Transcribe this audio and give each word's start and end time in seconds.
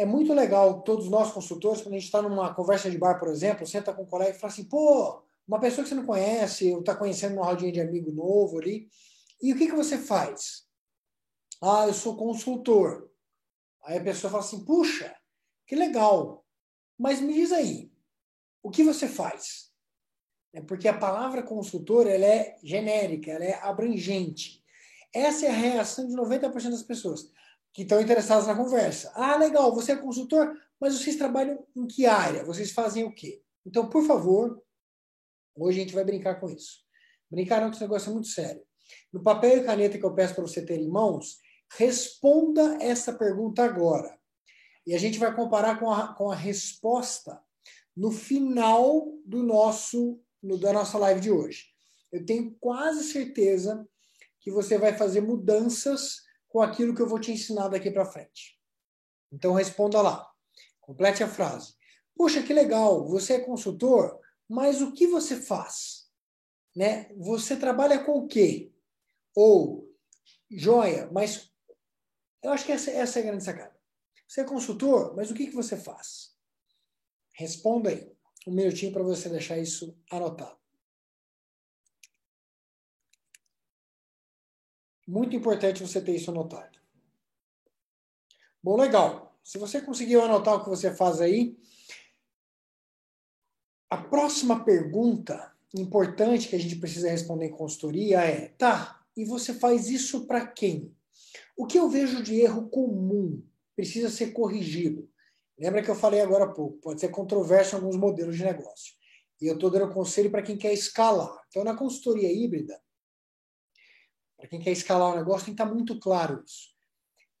é 0.00 0.06
muito 0.06 0.32
legal, 0.32 0.80
todos 0.80 1.10
nós 1.10 1.30
consultores, 1.30 1.82
quando 1.82 1.94
a 1.94 1.98
gente 1.98 2.06
está 2.06 2.22
numa 2.22 2.54
conversa 2.54 2.90
de 2.90 2.96
bar, 2.96 3.18
por 3.18 3.28
exemplo, 3.28 3.66
senta 3.66 3.92
com 3.92 4.02
um 4.02 4.06
colega 4.06 4.30
e 4.30 4.38
fala 4.38 4.50
assim, 4.50 4.64
pô, 4.64 5.22
uma 5.46 5.60
pessoa 5.60 5.82
que 5.82 5.90
você 5.90 5.94
não 5.94 6.06
conhece, 6.06 6.72
ou 6.72 6.80
está 6.80 6.96
conhecendo 6.96 7.34
uma 7.34 7.44
rodinha 7.44 7.70
de 7.70 7.80
amigo 7.82 8.10
novo 8.10 8.58
ali, 8.58 8.88
e 9.42 9.52
o 9.52 9.58
que, 9.58 9.66
que 9.66 9.76
você 9.76 9.98
faz? 9.98 10.66
Ah, 11.62 11.86
eu 11.86 11.92
sou 11.92 12.16
consultor. 12.16 13.10
Aí 13.84 13.98
a 13.98 14.02
pessoa 14.02 14.30
fala 14.30 14.42
assim, 14.42 14.64
puxa, 14.64 15.14
que 15.66 15.76
legal, 15.76 16.46
mas 16.98 17.20
me 17.20 17.34
diz 17.34 17.52
aí, 17.52 17.92
o 18.62 18.70
que 18.70 18.82
você 18.82 19.06
faz? 19.06 19.70
É 20.54 20.62
porque 20.62 20.88
a 20.88 20.96
palavra 20.96 21.42
consultor 21.42 22.06
ela 22.06 22.24
é 22.24 22.56
genérica, 22.62 23.32
ela 23.32 23.44
é 23.44 23.54
abrangente. 23.62 24.64
Essa 25.14 25.44
é 25.44 25.50
a 25.50 25.52
reação 25.52 26.08
de 26.08 26.14
90% 26.14 26.70
das 26.70 26.82
pessoas 26.82 27.30
que 27.72 27.82
estão 27.82 28.00
interessadas 28.00 28.46
na 28.46 28.54
conversa. 28.54 29.12
Ah, 29.14 29.36
legal, 29.36 29.74
você 29.74 29.92
é 29.92 29.96
consultor, 29.96 30.56
mas 30.80 30.94
vocês 30.94 31.16
trabalham 31.16 31.64
em 31.76 31.86
que 31.86 32.06
área? 32.06 32.44
Vocês 32.44 32.72
fazem 32.72 33.04
o 33.04 33.14
quê? 33.14 33.42
Então, 33.64 33.88
por 33.88 34.04
favor, 34.04 34.62
hoje 35.54 35.78
a 35.78 35.82
gente 35.82 35.94
vai 35.94 36.04
brincar 36.04 36.36
com 36.40 36.48
isso. 36.48 36.80
Brincar 37.30 37.64
que 37.66 37.76
esse 37.76 37.80
negócio 37.80 38.10
é 38.10 38.12
muito 38.12 38.28
sério. 38.28 38.62
No 39.12 39.22
papel 39.22 39.58
e 39.58 39.64
caneta 39.64 39.98
que 39.98 40.04
eu 40.04 40.14
peço 40.14 40.34
para 40.34 40.46
você 40.46 40.64
ter 40.64 40.80
em 40.80 40.88
mãos, 40.88 41.38
responda 41.76 42.78
essa 42.80 43.12
pergunta 43.12 43.62
agora. 43.62 44.18
E 44.86 44.94
a 44.94 44.98
gente 44.98 45.18
vai 45.18 45.34
comparar 45.34 45.78
com 45.78 45.92
a, 45.92 46.14
com 46.14 46.30
a 46.30 46.34
resposta 46.34 47.40
no 47.96 48.10
final 48.10 49.06
do 49.24 49.42
nosso 49.42 50.20
no, 50.42 50.58
da 50.58 50.72
nossa 50.72 50.98
live 50.98 51.20
de 51.20 51.30
hoje. 51.30 51.66
Eu 52.10 52.24
tenho 52.24 52.56
quase 52.58 53.04
certeza 53.04 53.86
que 54.40 54.50
você 54.50 54.78
vai 54.78 54.96
fazer 54.96 55.20
mudanças 55.20 56.22
com 56.50 56.60
aquilo 56.60 56.94
que 56.94 57.00
eu 57.00 57.08
vou 57.08 57.18
te 57.18 57.32
ensinar 57.32 57.68
daqui 57.68 57.90
para 57.90 58.04
frente. 58.04 58.60
Então 59.32 59.54
responda 59.54 60.02
lá. 60.02 60.28
Complete 60.80 61.22
a 61.22 61.28
frase. 61.28 61.74
Puxa, 62.14 62.42
que 62.42 62.52
legal, 62.52 63.08
você 63.08 63.34
é 63.34 63.40
consultor, 63.40 64.20
mas 64.48 64.82
o 64.82 64.92
que 64.92 65.06
você 65.06 65.40
faz? 65.40 66.10
Né? 66.76 67.08
Você 67.16 67.56
trabalha 67.56 68.04
com 68.04 68.18
o 68.18 68.26
quê? 68.26 68.72
Ou, 69.34 69.88
joia, 70.50 71.08
mas 71.12 71.50
eu 72.42 72.52
acho 72.52 72.66
que 72.66 72.72
essa, 72.72 72.90
essa 72.90 73.20
é 73.20 73.22
a 73.22 73.26
grande 73.26 73.44
sacada. 73.44 73.78
Você 74.26 74.40
é 74.40 74.44
consultor, 74.44 75.14
mas 75.14 75.30
o 75.30 75.34
que, 75.34 75.46
que 75.46 75.54
você 75.54 75.76
faz? 75.76 76.36
Responda 77.34 77.90
aí. 77.90 78.12
Um 78.46 78.52
minutinho 78.52 78.92
para 78.92 79.02
você 79.02 79.28
deixar 79.28 79.58
isso 79.58 79.96
anotado. 80.10 80.59
Muito 85.10 85.34
importante 85.34 85.82
você 85.82 86.00
ter 86.00 86.14
isso 86.14 86.30
anotado. 86.30 86.78
Bom, 88.62 88.76
legal. 88.76 89.36
Se 89.42 89.58
você 89.58 89.80
conseguiu 89.80 90.22
anotar 90.22 90.54
o 90.54 90.62
que 90.62 90.68
você 90.68 90.94
faz 90.94 91.20
aí, 91.20 91.58
a 93.90 93.96
próxima 93.96 94.64
pergunta 94.64 95.52
importante 95.74 96.48
que 96.48 96.54
a 96.54 96.60
gente 96.60 96.76
precisa 96.76 97.10
responder 97.10 97.46
em 97.46 97.50
consultoria 97.50 98.20
é: 98.20 98.50
tá, 98.50 99.04
e 99.16 99.24
você 99.24 99.52
faz 99.52 99.88
isso 99.90 100.28
para 100.28 100.46
quem? 100.46 100.94
O 101.56 101.66
que 101.66 101.76
eu 101.76 101.88
vejo 101.88 102.22
de 102.22 102.40
erro 102.40 102.68
comum 102.68 103.44
precisa 103.74 104.10
ser 104.10 104.30
corrigido? 104.30 105.10
Lembra 105.58 105.82
que 105.82 105.90
eu 105.90 105.96
falei 105.96 106.20
agora 106.20 106.44
há 106.44 106.52
pouco, 106.52 106.78
pode 106.78 107.00
ser 107.00 107.08
controverso 107.08 107.74
em 107.74 107.80
alguns 107.80 107.96
modelos 107.96 108.36
de 108.36 108.44
negócio. 108.44 108.94
E 109.40 109.48
eu 109.48 109.54
estou 109.54 109.70
dando 109.70 109.92
conselho 109.92 110.30
para 110.30 110.42
quem 110.42 110.56
quer 110.56 110.72
escalar. 110.72 111.36
Então, 111.48 111.64
na 111.64 111.76
consultoria 111.76 112.32
híbrida, 112.32 112.80
para 114.40 114.48
quem 114.48 114.58
quer 114.58 114.72
escalar 114.72 115.12
o 115.12 115.16
negócio, 115.16 115.44
tem 115.44 115.54
que 115.54 115.60
estar 115.60 115.68
tá 115.68 115.74
muito 115.74 116.00
claro 116.00 116.42
isso. 116.44 116.70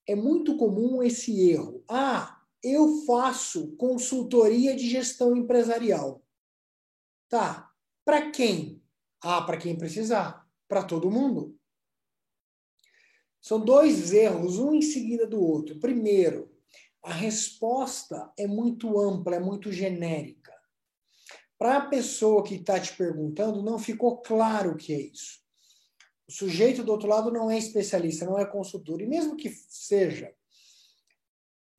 É 0.06 0.14
muito 0.14 0.56
comum 0.58 1.02
esse 1.02 1.50
erro. 1.50 1.82
Ah, 1.88 2.42
eu 2.62 3.04
faço 3.06 3.74
consultoria 3.76 4.76
de 4.76 4.88
gestão 4.88 5.34
empresarial. 5.34 6.22
Tá. 7.28 7.70
Para 8.04 8.30
quem? 8.30 8.82
Ah, 9.22 9.40
para 9.40 9.56
quem 9.56 9.78
precisar. 9.78 10.46
Para 10.68 10.84
todo 10.84 11.10
mundo. 11.10 11.58
São 13.40 13.58
dois 13.58 14.12
erros, 14.12 14.58
um 14.58 14.74
em 14.74 14.82
seguida 14.82 15.26
do 15.26 15.42
outro. 15.42 15.80
Primeiro, 15.80 16.54
a 17.02 17.12
resposta 17.12 18.30
é 18.38 18.46
muito 18.46 19.00
ampla, 19.00 19.36
é 19.36 19.40
muito 19.40 19.72
genérica. 19.72 20.52
Para 21.56 21.78
a 21.78 21.86
pessoa 21.86 22.42
que 22.42 22.56
está 22.56 22.78
te 22.78 22.94
perguntando, 22.94 23.62
não 23.62 23.78
ficou 23.78 24.20
claro 24.20 24.72
o 24.72 24.76
que 24.76 24.92
é 24.92 25.00
isso. 25.00 25.39
O 26.30 26.32
sujeito 26.32 26.84
do 26.84 26.92
outro 26.92 27.08
lado 27.08 27.28
não 27.32 27.50
é 27.50 27.58
especialista, 27.58 28.24
não 28.24 28.38
é 28.38 28.46
consultor. 28.46 29.02
E 29.02 29.06
mesmo 29.06 29.36
que 29.36 29.50
seja, 29.50 30.32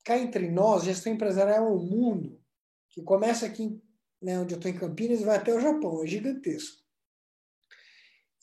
cá 0.04 0.18
entre 0.18 0.52
nós, 0.52 0.84
gestão 0.84 1.14
empresarial 1.14 1.68
é 1.68 1.72
um 1.72 1.80
mundo 1.80 2.38
que 2.90 3.02
começa 3.02 3.46
aqui, 3.46 3.82
né, 4.22 4.38
onde 4.38 4.54
eu 4.54 4.58
estou 4.58 4.70
em 4.70 4.78
Campinas, 4.78 5.22
e 5.22 5.24
vai 5.24 5.38
até 5.38 5.56
o 5.56 5.60
Japão, 5.62 6.04
é 6.04 6.06
gigantesco. 6.06 6.84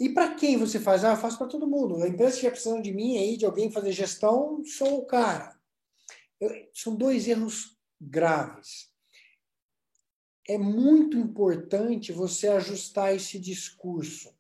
E 0.01 0.09
para 0.09 0.35
quem 0.35 0.57
você 0.57 0.81
faz? 0.81 1.05
Ah, 1.05 1.11
eu 1.11 1.19
faço 1.19 1.37
para 1.37 1.47
todo 1.47 1.69
mundo. 1.69 2.03
A 2.03 2.09
empresa 2.09 2.31
estiver 2.31 2.53
precisando 2.53 2.83
de 2.83 2.93
mim 2.95 3.19
aí, 3.19 3.37
de 3.37 3.45
alguém 3.45 3.71
fazer 3.71 3.93
gestão, 3.93 4.65
sou 4.65 5.01
o 5.01 5.07
cara. 5.07 5.61
Eu, 6.41 6.51
são 6.73 6.97
dois 6.97 7.29
erros 7.29 7.79
graves. 8.01 8.91
É 10.49 10.57
muito 10.57 11.19
importante 11.19 12.13
você 12.13 12.49
ajustar 12.49 13.15
esse 13.15 13.39
discurso. 13.39 14.38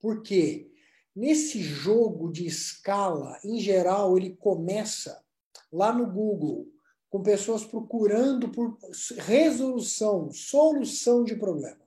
Por 0.00 0.22
quê? 0.22 0.70
Nesse 1.14 1.60
jogo 1.60 2.32
de 2.32 2.46
escala, 2.46 3.38
em 3.44 3.60
geral, 3.60 4.16
ele 4.16 4.36
começa 4.36 5.22
lá 5.70 5.92
no 5.92 6.10
Google, 6.10 6.66
com 7.08 7.22
pessoas 7.22 7.64
procurando 7.64 8.48
por 8.50 8.78
resolução, 9.18 10.30
solução 10.32 11.24
de 11.24 11.36
problema. 11.36 11.80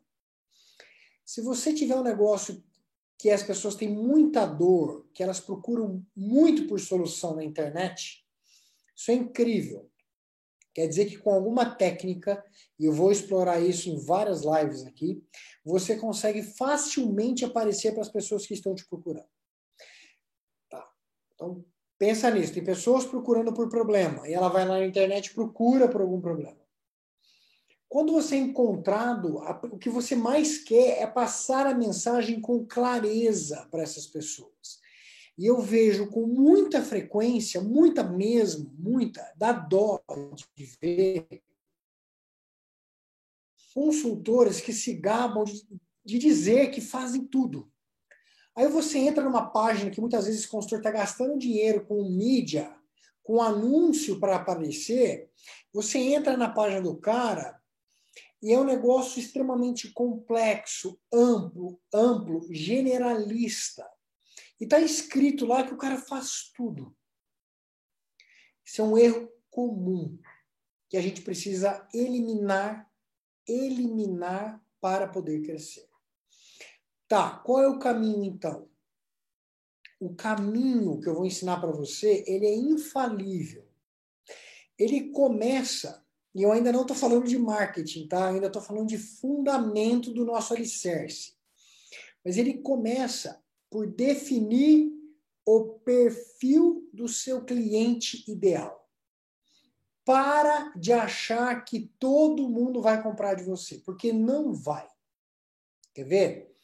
Se 1.25 1.41
você 1.41 1.73
tiver 1.73 1.95
um 1.95 2.03
negócio 2.03 2.63
que 3.17 3.29
as 3.29 3.41
pessoas 3.41 3.75
têm 3.75 3.89
muita 3.89 4.45
dor, 4.45 5.07
que 5.13 5.23
elas 5.23 5.39
procuram 5.39 6.05
muito 6.15 6.67
por 6.67 6.79
solução 6.79 7.35
na 7.35 7.43
internet, 7.43 8.25
isso 8.95 9.11
é 9.11 9.13
incrível. 9.13 9.89
Quer 10.73 10.87
dizer 10.87 11.05
que 11.05 11.17
com 11.17 11.31
alguma 11.31 11.75
técnica, 11.75 12.43
e 12.79 12.85
eu 12.85 12.91
vou 12.91 13.11
explorar 13.11 13.59
isso 13.59 13.89
em 13.89 13.97
várias 13.97 14.41
lives 14.41 14.83
aqui, 14.85 15.23
você 15.63 15.95
consegue 15.95 16.41
facilmente 16.41 17.45
aparecer 17.45 17.91
para 17.91 18.01
as 18.01 18.09
pessoas 18.09 18.47
que 18.47 18.55
estão 18.55 18.73
te 18.73 18.85
procurando. 18.87 19.29
Tá. 20.69 20.83
Então, 21.35 21.63
pensa 21.97 22.31
nisso. 22.31 22.53
Tem 22.53 22.63
pessoas 22.63 23.05
procurando 23.05 23.53
por 23.53 23.69
problema, 23.69 24.27
e 24.27 24.33
ela 24.33 24.49
vai 24.49 24.67
lá 24.67 24.79
na 24.79 24.85
internet 24.85 25.27
e 25.27 25.33
procura 25.33 25.87
por 25.87 26.01
algum 26.01 26.19
problema. 26.19 26.63
Quando 27.87 28.11
você 28.11 28.33
é 28.33 28.39
encontrado, 28.39 29.37
o 29.71 29.77
que 29.77 29.91
você 29.91 30.15
mais 30.15 30.57
quer 30.57 31.03
é 31.03 31.05
passar 31.05 31.67
a 31.67 31.75
mensagem 31.75 32.41
com 32.41 32.65
clareza 32.65 33.67
para 33.69 33.83
essas 33.83 34.07
pessoas. 34.07 34.81
E 35.37 35.45
eu 35.45 35.59
vejo 35.59 36.09
com 36.09 36.27
muita 36.27 36.81
frequência, 36.81 37.59
muita 37.59 38.03
mesmo, 38.03 38.71
muita, 38.77 39.33
dá 39.35 39.51
dó 39.51 39.99
de 40.55 40.65
ver 40.79 41.43
consultores 43.73 44.61
que 44.61 44.71
se 44.71 44.93
gabam 44.93 45.43
de, 46.05 46.19
dizer 46.19 46.69
que 46.69 46.79
fazem 46.79 47.25
tudo. 47.25 47.71
Aí 48.55 48.67
você 48.67 48.99
entra 48.99 49.23
numa 49.23 49.49
página 49.49 49.89
que 49.89 49.99
muitas 49.99 50.27
vezes 50.27 50.45
o 50.45 50.49
consultor 50.49 50.77
está 50.77 50.91
gastando 50.91 51.39
dinheiro 51.39 51.83
com 51.85 52.07
mídia, 52.07 52.75
com 53.23 53.41
anúncio 53.41 54.19
para 54.19 54.35
aparecer. 54.35 55.31
Você 55.73 55.97
entra 55.97 56.37
na 56.37 56.49
página 56.49 56.81
do 56.81 56.95
cara 56.95 57.59
e 58.43 58.53
é 58.53 58.59
um 58.59 58.65
negócio 58.65 59.19
extremamente 59.19 59.91
complexo, 59.91 60.99
amplo, 61.11 61.79
amplo, 61.91 62.45
generalista. 62.53 63.89
E 64.59 64.65
está 64.65 64.79
escrito 64.79 65.45
lá 65.45 65.65
que 65.65 65.73
o 65.73 65.77
cara 65.77 65.97
faz 65.97 66.51
tudo. 66.55 66.95
Isso 68.65 68.81
é 68.81 68.83
um 68.83 68.97
erro 68.97 69.29
comum 69.49 70.17
que 70.89 70.97
a 70.97 71.01
gente 71.01 71.21
precisa 71.21 71.87
eliminar, 71.93 72.89
eliminar 73.47 74.63
para 74.79 75.07
poder 75.07 75.41
crescer. 75.41 75.87
Tá, 77.07 77.37
qual 77.39 77.61
é 77.61 77.67
o 77.67 77.79
caminho 77.79 78.23
então? 78.23 78.69
O 79.99 80.15
caminho 80.15 80.99
que 80.99 81.07
eu 81.07 81.15
vou 81.15 81.25
ensinar 81.25 81.59
para 81.59 81.71
você, 81.71 82.23
ele 82.27 82.45
é 82.45 82.55
infalível. 82.55 83.67
Ele 84.77 85.11
começa 85.11 86.03
e 86.35 86.41
eu 86.41 86.51
ainda 86.51 86.71
não 86.71 86.81
estou 86.81 86.95
falando 86.95 87.27
de 87.27 87.37
marketing, 87.37 88.07
tá? 88.07 88.29
Eu 88.29 88.35
ainda 88.35 88.47
estou 88.47 88.61
falando 88.61 88.87
de 88.87 88.97
fundamento 88.97 90.11
do 90.11 90.25
nosso 90.25 90.53
alicerce. 90.53 91.35
Mas 92.25 92.37
ele 92.37 92.61
começa 92.61 93.42
por 93.73 93.87
definir 93.87 94.93
o 95.43 95.79
perfil 95.79 96.87
do 96.93 97.07
seu 97.07 97.43
cliente 97.43 98.23
ideal. 98.29 98.87
Para 100.05 100.71
de 100.75 100.93
achar 100.93 101.65
que 101.65 101.91
todo 101.97 102.47
mundo 102.47 102.83
vai 102.83 103.01
comprar 103.01 103.33
de 103.33 103.43
você, 103.43 103.79
porque 103.79 104.13
não 104.13 104.53
vai. 104.53 104.87
Quer 105.91 106.03
ver? 106.03 106.55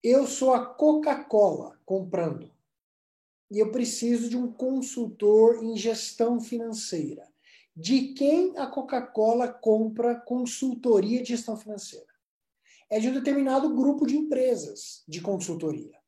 Eu 0.00 0.28
sou 0.28 0.54
a 0.54 0.64
Coca-Cola 0.64 1.76
comprando. 1.84 2.54
e 3.50 3.58
eu 3.58 3.72
preciso 3.72 4.30
de 4.30 4.36
um 4.36 4.52
consultor 4.52 5.64
em 5.64 5.76
gestão 5.76 6.40
financeira. 6.40 7.28
De 7.74 8.14
quem 8.14 8.56
a 8.56 8.68
Coca-Cola 8.68 9.48
compra 9.48 10.14
consultoria 10.14 11.20
de 11.20 11.30
gestão 11.30 11.56
financeira? 11.56 12.09
É 12.90 12.98
de 12.98 13.08
um 13.08 13.14
determinado 13.14 13.74
grupo 13.74 14.06
de 14.06 14.16
empresas 14.16 15.04
de 15.06 15.20
consultoria. 15.20 15.98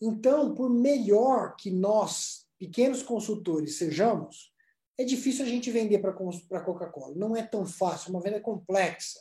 Então, 0.00 0.54
por 0.54 0.70
melhor 0.70 1.54
que 1.56 1.70
nós, 1.70 2.46
pequenos 2.58 3.02
consultores, 3.02 3.76
sejamos, 3.76 4.50
é 4.98 5.04
difícil 5.04 5.44
a 5.44 5.48
gente 5.48 5.70
vender 5.70 5.98
para 5.98 6.10
a 6.10 6.64
Coca-Cola. 6.64 7.14
Não 7.14 7.36
é 7.36 7.42
tão 7.42 7.66
fácil, 7.66 8.10
uma 8.10 8.22
venda 8.22 8.40
complexa. 8.40 9.20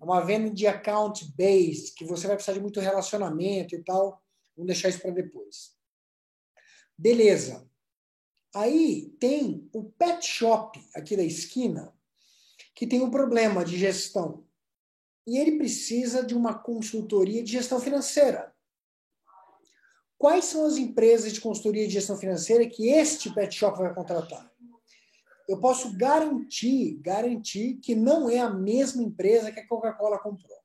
É 0.00 0.04
uma 0.04 0.20
venda 0.20 0.50
de 0.50 0.66
account 0.66 1.32
base, 1.36 1.94
que 1.94 2.04
você 2.04 2.26
vai 2.26 2.36
precisar 2.36 2.54
de 2.54 2.60
muito 2.60 2.80
relacionamento 2.80 3.74
e 3.74 3.82
tal. 3.82 4.22
Vamos 4.56 4.68
deixar 4.68 4.88
isso 4.88 5.00
para 5.00 5.10
depois. 5.10 5.74
Beleza. 6.96 7.68
Aí 8.54 9.14
tem 9.20 9.68
o 9.74 9.84
pet 9.84 10.26
shop 10.26 10.82
aqui 10.94 11.16
da 11.16 11.22
esquina, 11.22 11.94
que 12.74 12.86
tem 12.86 13.02
um 13.02 13.10
problema 13.10 13.64
de 13.64 13.78
gestão. 13.78 14.46
E 15.26 15.38
ele 15.38 15.58
precisa 15.58 16.24
de 16.24 16.34
uma 16.34 16.54
consultoria 16.54 17.42
de 17.42 17.52
gestão 17.52 17.80
financeira. 17.80 18.54
Quais 20.18 20.46
são 20.46 20.64
as 20.64 20.76
empresas 20.76 21.32
de 21.32 21.40
consultoria 21.40 21.86
de 21.86 21.92
gestão 21.92 22.16
financeira 22.16 22.68
que 22.68 22.88
este 22.88 23.32
pet 23.34 23.54
shop 23.54 23.78
vai 23.78 23.94
contratar? 23.94 24.50
eu 25.48 25.60
posso 25.60 25.96
garantir, 25.96 26.98
garantir 27.00 27.74
que 27.74 27.94
não 27.94 28.28
é 28.28 28.40
a 28.40 28.50
mesma 28.50 29.02
empresa 29.02 29.52
que 29.52 29.60
a 29.60 29.66
Coca-Cola 29.66 30.18
comprou. 30.18 30.58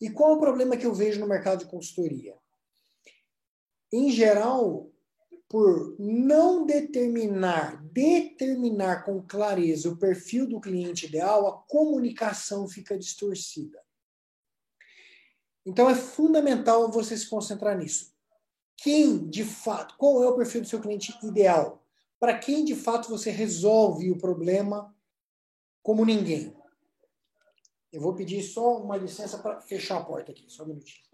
E 0.00 0.10
qual 0.10 0.32
é 0.32 0.36
o 0.36 0.40
problema 0.40 0.76
que 0.76 0.86
eu 0.86 0.94
vejo 0.94 1.20
no 1.20 1.26
mercado 1.26 1.60
de 1.60 1.70
consultoria? 1.70 2.36
Em 3.92 4.10
geral, 4.10 4.90
por 5.54 5.94
não 6.00 6.66
determinar, 6.66 7.80
determinar 7.84 9.04
com 9.04 9.22
clareza 9.22 9.88
o 9.88 9.96
perfil 9.96 10.48
do 10.48 10.60
cliente 10.60 11.06
ideal, 11.06 11.46
a 11.46 11.52
comunicação 11.68 12.66
fica 12.66 12.98
distorcida. 12.98 13.80
Então 15.64 15.88
é 15.88 15.94
fundamental 15.94 16.90
você 16.90 17.16
se 17.16 17.30
concentrar 17.30 17.78
nisso. 17.78 18.12
Quem, 18.76 19.28
de 19.28 19.44
fato, 19.44 19.94
qual 19.96 20.24
é 20.24 20.28
o 20.28 20.34
perfil 20.34 20.62
do 20.62 20.66
seu 20.66 20.80
cliente 20.80 21.16
ideal? 21.22 21.84
para 22.18 22.38
quem 22.38 22.64
de 22.64 22.74
fato 22.74 23.10
você 23.10 23.30
resolve 23.30 24.10
o 24.10 24.16
problema 24.16 24.96
como 25.82 26.04
ninguém. 26.04 26.56
Eu 27.92 28.00
vou 28.00 28.14
pedir 28.14 28.42
só 28.42 28.78
uma 28.78 28.96
licença 28.96 29.36
para 29.36 29.60
fechar 29.60 29.98
a 29.98 30.04
porta 30.04 30.32
aqui, 30.32 30.46
só 30.48 30.64
um 30.64 30.68
minutinho. 30.68 31.04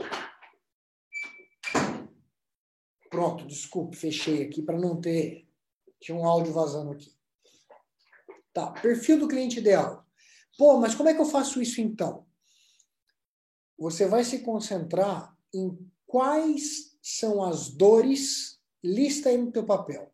Pronto, 3.10 3.46
desculpe, 3.46 3.96
fechei 3.96 4.44
aqui 4.44 4.62
para 4.62 4.78
não 4.78 5.00
ter. 5.00 5.46
Tinha 6.00 6.16
um 6.16 6.24
áudio 6.24 6.52
vazando 6.52 6.92
aqui. 6.92 7.12
Tá, 8.52 8.70
perfil 8.70 9.18
do 9.18 9.28
cliente 9.28 9.58
ideal. 9.58 10.06
Pô, 10.56 10.78
mas 10.78 10.94
como 10.94 11.08
é 11.08 11.14
que 11.14 11.20
eu 11.20 11.26
faço 11.26 11.60
isso 11.60 11.80
então? 11.80 12.26
Você 13.76 14.06
vai 14.06 14.24
se 14.24 14.38
concentrar 14.40 15.36
em 15.52 15.76
quais 16.06 16.96
são 17.02 17.42
as 17.42 17.68
dores, 17.68 18.60
lista 18.82 19.28
aí 19.28 19.36
no 19.36 19.52
teu 19.52 19.66
papel 19.66 20.10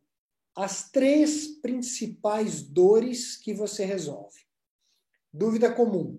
as 0.56 0.90
três 0.90 1.46
principais 1.60 2.62
dores 2.62 3.36
que 3.36 3.52
você 3.52 3.84
resolve. 3.84 4.40
Dúvida 5.30 5.70
comum. 5.70 6.18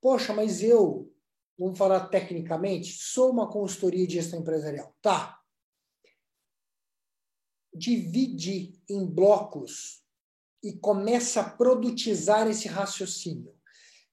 Poxa, 0.00 0.32
mas 0.32 0.62
eu, 0.62 1.12
vamos 1.58 1.76
falar 1.76 2.06
tecnicamente, 2.06 2.92
sou 2.92 3.32
uma 3.32 3.50
consultoria 3.50 4.06
de 4.06 4.14
gestão 4.14 4.38
empresarial. 4.38 4.94
Tá. 5.02 5.40
Divide 7.74 8.80
em 8.88 9.04
blocos 9.04 10.04
e 10.62 10.72
começa 10.72 11.40
a 11.40 11.50
produtizar 11.50 12.48
esse 12.48 12.68
raciocínio. 12.68 13.54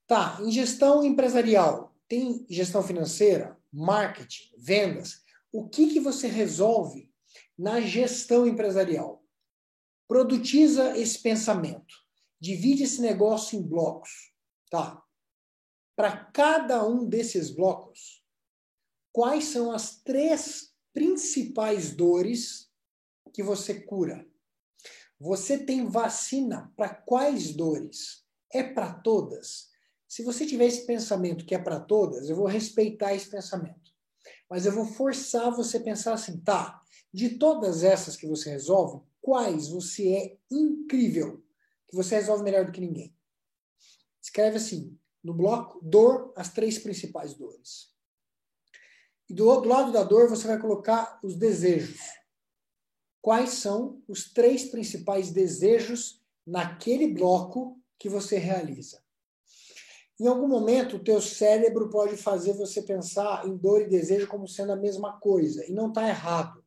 Tá, 0.07 0.37
em 0.41 0.51
gestão 0.51 1.03
empresarial, 1.03 1.95
tem 2.07 2.45
gestão 2.49 2.83
financeira, 2.83 3.57
marketing, 3.71 4.51
vendas. 4.57 5.21
O 5.51 5.69
que, 5.69 5.93
que 5.93 5.99
você 5.99 6.27
resolve 6.27 7.09
na 7.57 7.79
gestão 7.79 8.45
empresarial? 8.45 9.23
Produtiza 10.07 10.97
esse 10.97 11.21
pensamento. 11.21 11.95
Divide 12.39 12.83
esse 12.83 13.01
negócio 13.01 13.57
em 13.57 13.61
blocos, 13.61 14.33
tá? 14.69 15.01
Para 15.95 16.25
cada 16.25 16.85
um 16.85 17.07
desses 17.07 17.51
blocos, 17.51 18.25
quais 19.13 19.45
são 19.45 19.71
as 19.71 20.01
três 20.01 20.73
principais 20.93 21.95
dores 21.95 22.70
que 23.31 23.43
você 23.43 23.81
cura? 23.81 24.27
Você 25.19 25.57
tem 25.57 25.87
vacina 25.87 26.73
para 26.75 26.89
quais 26.89 27.53
dores? 27.53 28.25
É 28.51 28.63
para 28.63 28.93
todas? 28.93 29.69
Se 30.07 30.23
você 30.23 30.45
tiver 30.45 30.65
esse 30.65 30.85
pensamento 30.85 31.45
que 31.45 31.55
é 31.55 31.59
para 31.59 31.79
todas, 31.79 32.29
eu 32.29 32.35
vou 32.35 32.47
respeitar 32.47 33.13
esse 33.13 33.29
pensamento. 33.29 33.91
Mas 34.49 34.65
eu 34.65 34.71
vou 34.71 34.85
forçar 34.85 35.51
você 35.51 35.77
a 35.77 35.83
pensar 35.83 36.13
assim, 36.13 36.39
tá? 36.41 36.81
De 37.13 37.37
todas 37.37 37.83
essas 37.83 38.17
que 38.17 38.27
você 38.27 38.49
resolve, 38.49 39.01
quais 39.21 39.69
você 39.69 40.09
é 40.09 40.37
incrível, 40.49 41.41
que 41.87 41.95
você 41.95 42.15
resolve 42.15 42.43
melhor 42.43 42.65
do 42.65 42.71
que 42.71 42.81
ninguém. 42.81 43.15
Escreve 44.21 44.57
assim, 44.57 44.97
no 45.23 45.33
bloco, 45.33 45.79
dor, 45.81 46.33
as 46.35 46.51
três 46.51 46.77
principais 46.79 47.33
dores. 47.33 47.91
E 49.29 49.33
do, 49.33 49.61
do 49.61 49.69
lado 49.69 49.91
da 49.91 50.03
dor, 50.03 50.27
você 50.27 50.47
vai 50.47 50.59
colocar 50.59 51.19
os 51.23 51.37
desejos. 51.37 51.99
Quais 53.21 53.51
são 53.51 54.01
os 54.07 54.31
três 54.31 54.65
principais 54.65 55.31
desejos 55.31 56.21
naquele 56.45 57.07
bloco 57.07 57.79
que 57.99 58.09
você 58.09 58.37
realiza? 58.37 59.01
Em 60.19 60.27
algum 60.27 60.47
momento, 60.47 60.97
o 60.97 61.03
teu 61.03 61.21
cérebro 61.21 61.89
pode 61.89 62.17
fazer 62.17 62.53
você 62.53 62.81
pensar 62.81 63.47
em 63.47 63.55
dor 63.55 63.81
e 63.81 63.89
desejo 63.89 64.27
como 64.27 64.47
sendo 64.47 64.71
a 64.71 64.75
mesma 64.75 65.19
coisa, 65.19 65.65
e 65.65 65.71
não 65.71 65.89
está 65.89 66.07
errado 66.07 66.61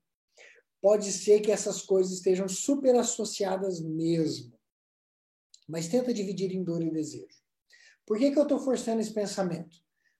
pode 0.84 1.10
ser 1.12 1.40
que 1.40 1.50
essas 1.50 1.80
coisas 1.80 2.12
estejam 2.12 2.46
super 2.46 2.94
associadas 2.94 3.80
mesmo. 3.80 4.52
Mas 5.66 5.88
tenta 5.88 6.12
dividir 6.12 6.52
em 6.52 6.62
dor 6.62 6.82
e 6.82 6.90
desejo. 6.90 7.42
Por 8.04 8.18
que, 8.18 8.30
que 8.30 8.38
eu 8.38 8.42
estou 8.42 8.58
forçando 8.58 9.00
esse 9.00 9.14
pensamento? 9.14 9.78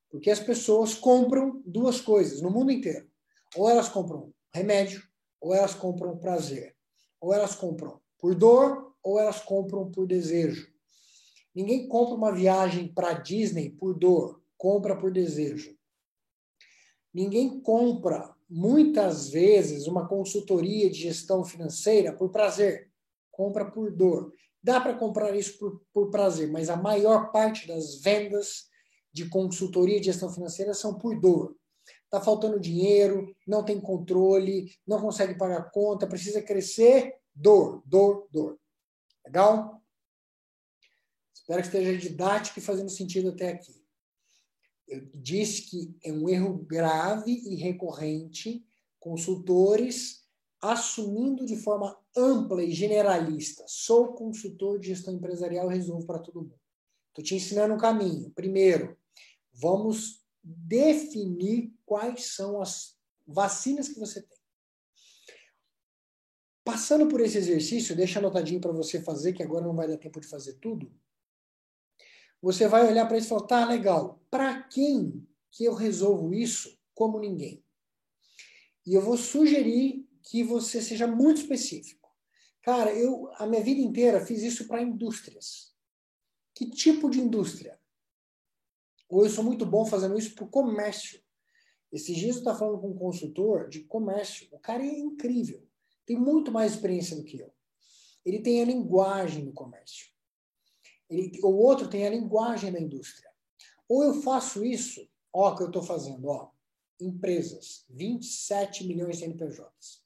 Porque 0.09 0.31
as 0.31 0.41
pessoas 0.41 0.95
compram 0.95 1.63
duas 1.67 2.01
coisas 2.01 2.41
no 2.41 2.51
mundo 2.51 2.73
inteiro. 2.73 3.07
Ou 3.55 3.69
elas 3.69 3.91
compram 3.91 4.33
remédio, 4.55 5.07
ou 5.45 5.55
elas 5.55 5.75
compram 5.75 6.17
prazer. 6.17 6.75
Ou 7.21 7.35
elas 7.35 7.55
compram 7.55 8.01
por 8.19 8.35
dor, 8.35 8.95
ou 9.03 9.21
elas 9.21 9.41
compram 9.41 9.91
por 9.91 10.07
desejo. 10.07 10.73
Ninguém 11.55 11.87
compra 11.87 12.15
uma 12.15 12.33
viagem 12.33 12.89
para 12.89 13.13
Disney 13.13 13.69
por 13.69 13.93
dor, 13.93 14.43
compra 14.57 14.97
por 14.97 15.13
desejo. 15.13 15.77
Ninguém 17.13 17.61
compra 17.61 18.35
muitas 18.49 19.29
vezes 19.29 19.87
uma 19.87 20.09
consultoria 20.09 20.89
de 20.89 21.01
gestão 21.01 21.45
financeira 21.45 22.11
por 22.11 22.31
prazer, 22.31 22.91
compra 23.31 23.71
por 23.71 23.95
dor. 23.95 24.33
Dá 24.63 24.81
para 24.81 24.97
comprar 24.97 25.37
isso 25.37 25.59
por, 25.59 25.83
por 25.93 26.11
prazer, 26.11 26.51
mas 26.51 26.71
a 26.71 26.77
maior 26.77 27.31
parte 27.31 27.69
das 27.69 27.97
vendas 27.97 28.65
de 29.13 29.29
consultoria 29.29 30.01
de 30.01 30.07
gestão 30.07 30.31
financeira 30.31 30.73
são 30.73 30.99
por 30.99 31.21
dor. 31.21 31.55
Está 32.15 32.25
faltando 32.25 32.61
dinheiro, 32.61 33.35
não 33.47 33.65
tem 33.65 33.81
controle, 33.81 34.73
não 34.87 35.01
consegue 35.01 35.35
pagar 35.37 35.71
conta, 35.71 36.07
precisa 36.07 36.41
crescer, 36.41 37.17
dor, 37.35 37.83
dor, 37.85 38.29
dor. 38.31 38.59
Legal? 39.27 39.83
Espero 41.35 41.61
que 41.61 41.67
esteja 41.67 41.99
didático 41.99 42.59
e 42.59 42.63
fazendo 42.63 42.89
sentido 42.89 43.31
até 43.31 43.51
aqui 43.51 43.85
eu 44.87 45.01
disse 45.15 45.63
que 45.63 45.97
é 46.05 46.13
um 46.13 46.29
erro 46.29 46.59
grave 46.59 47.33
e 47.33 47.57
recorrente 47.57 48.65
consultores 48.99 50.25
assumindo 50.61 51.45
de 51.45 51.57
forma 51.57 51.97
ampla 52.17 52.63
e 52.63 52.73
generalista. 52.73 53.65
Sou 53.67 54.15
consultor 54.15 54.79
de 54.79 54.89
gestão 54.89 55.15
empresarial 55.15 55.69
resolvo 55.69 56.07
para 56.07 56.19
todo 56.19 56.43
mundo. 56.43 56.59
Estou 57.09 57.23
te 57.23 57.35
ensinando 57.35 57.75
um 57.75 57.79
caminho. 57.79 58.31
Primeiro, 58.31 58.97
vamos 59.53 60.24
definir 60.45 61.73
quais 61.87 62.35
são 62.35 62.61
as 62.61 62.97
vacinas 63.27 63.89
que 63.89 63.99
você 63.99 64.21
tem. 64.23 64.39
Passando 66.63 67.09
por 67.09 67.21
esse 67.21 67.39
exercício, 67.39 67.97
deixa 67.97 68.19
anotadinho 68.19 68.61
para 68.61 68.73
você 68.73 69.01
fazer, 69.01 69.33
que 69.33 69.43
agora 69.43 69.65
não 69.65 69.75
vai 69.75 69.89
dar 69.89 69.97
tempo 69.97 70.21
de 70.21 70.27
fazer 70.27 70.55
tudo 70.55 70.93
você 72.45 72.69
vai 72.69 72.87
olhar 72.87 73.07
para 73.07 73.17
isso 73.17 73.29
e 73.29 73.31
falar, 73.31 73.47
tá, 73.47 73.65
legal, 73.65 74.23
para 74.31 74.63
quem 74.65 75.27
que 75.51 75.65
eu 75.65 75.73
resolvo 75.73 76.35
isso 76.35 76.79
como 76.95 77.19
ninguém? 77.19 77.65
E 78.87 78.93
eu 78.93 79.01
vou 79.01 79.17
sugerir 79.17 80.07
que 80.23 80.45
você 80.45 80.83
seja 80.83 81.07
muito 81.07 81.41
específico. 81.41 82.15
Cara, 82.61 82.93
eu 82.93 83.31
a 83.37 83.47
minha 83.47 83.63
vida 83.63 83.81
inteira 83.81 84.25
fiz 84.27 84.43
isso 84.43 84.69
para 84.69 84.83
indústrias. 84.83 85.75
Que 86.55 86.69
tipo 86.69 87.09
de 87.09 87.19
indústria? 87.19 87.81
Ou 89.15 89.25
eu 89.25 89.31
sou 89.31 89.45
muito 89.45 89.65
bom 89.65 89.87
fazendo 89.87 90.19
isso 90.19 90.35
para 90.35 90.45
o 90.45 90.49
comércio. 90.49 91.23
Esses 91.93 92.17
dias 92.17 92.35
eu 92.35 92.41
estava 92.41 92.59
falando 92.59 92.81
com 92.81 92.89
um 92.89 92.99
consultor 92.99 93.69
de 93.69 93.85
comércio. 93.85 94.49
O 94.51 94.59
cara 94.59 94.85
é 94.85 94.99
incrível. 94.99 95.65
Tem 96.05 96.19
muito 96.19 96.51
mais 96.51 96.73
experiência 96.73 97.15
do 97.15 97.23
que 97.23 97.39
eu. 97.39 97.55
Ele 98.27 98.41
tem 98.41 98.61
a 98.61 98.65
linguagem 98.65 99.45
do 99.45 99.53
comércio. 99.53 100.09
Ele, 101.09 101.31
o 101.45 101.47
outro 101.47 101.89
tem 101.89 102.05
a 102.05 102.11
linguagem 102.11 102.73
da 102.73 102.81
indústria. 102.81 103.31
Ou 103.89 104.03
eu 104.03 104.15
faço 104.21 104.65
isso, 104.65 105.09
ó, 105.33 105.55
que 105.55 105.63
eu 105.63 105.69
estou 105.69 105.85
fazendo, 105.85 106.27
ó. 106.27 106.51
Empresas, 107.01 107.85
27 107.91 108.85
milhões 108.85 109.19
de 109.19 109.27
NPJs. 109.27 110.03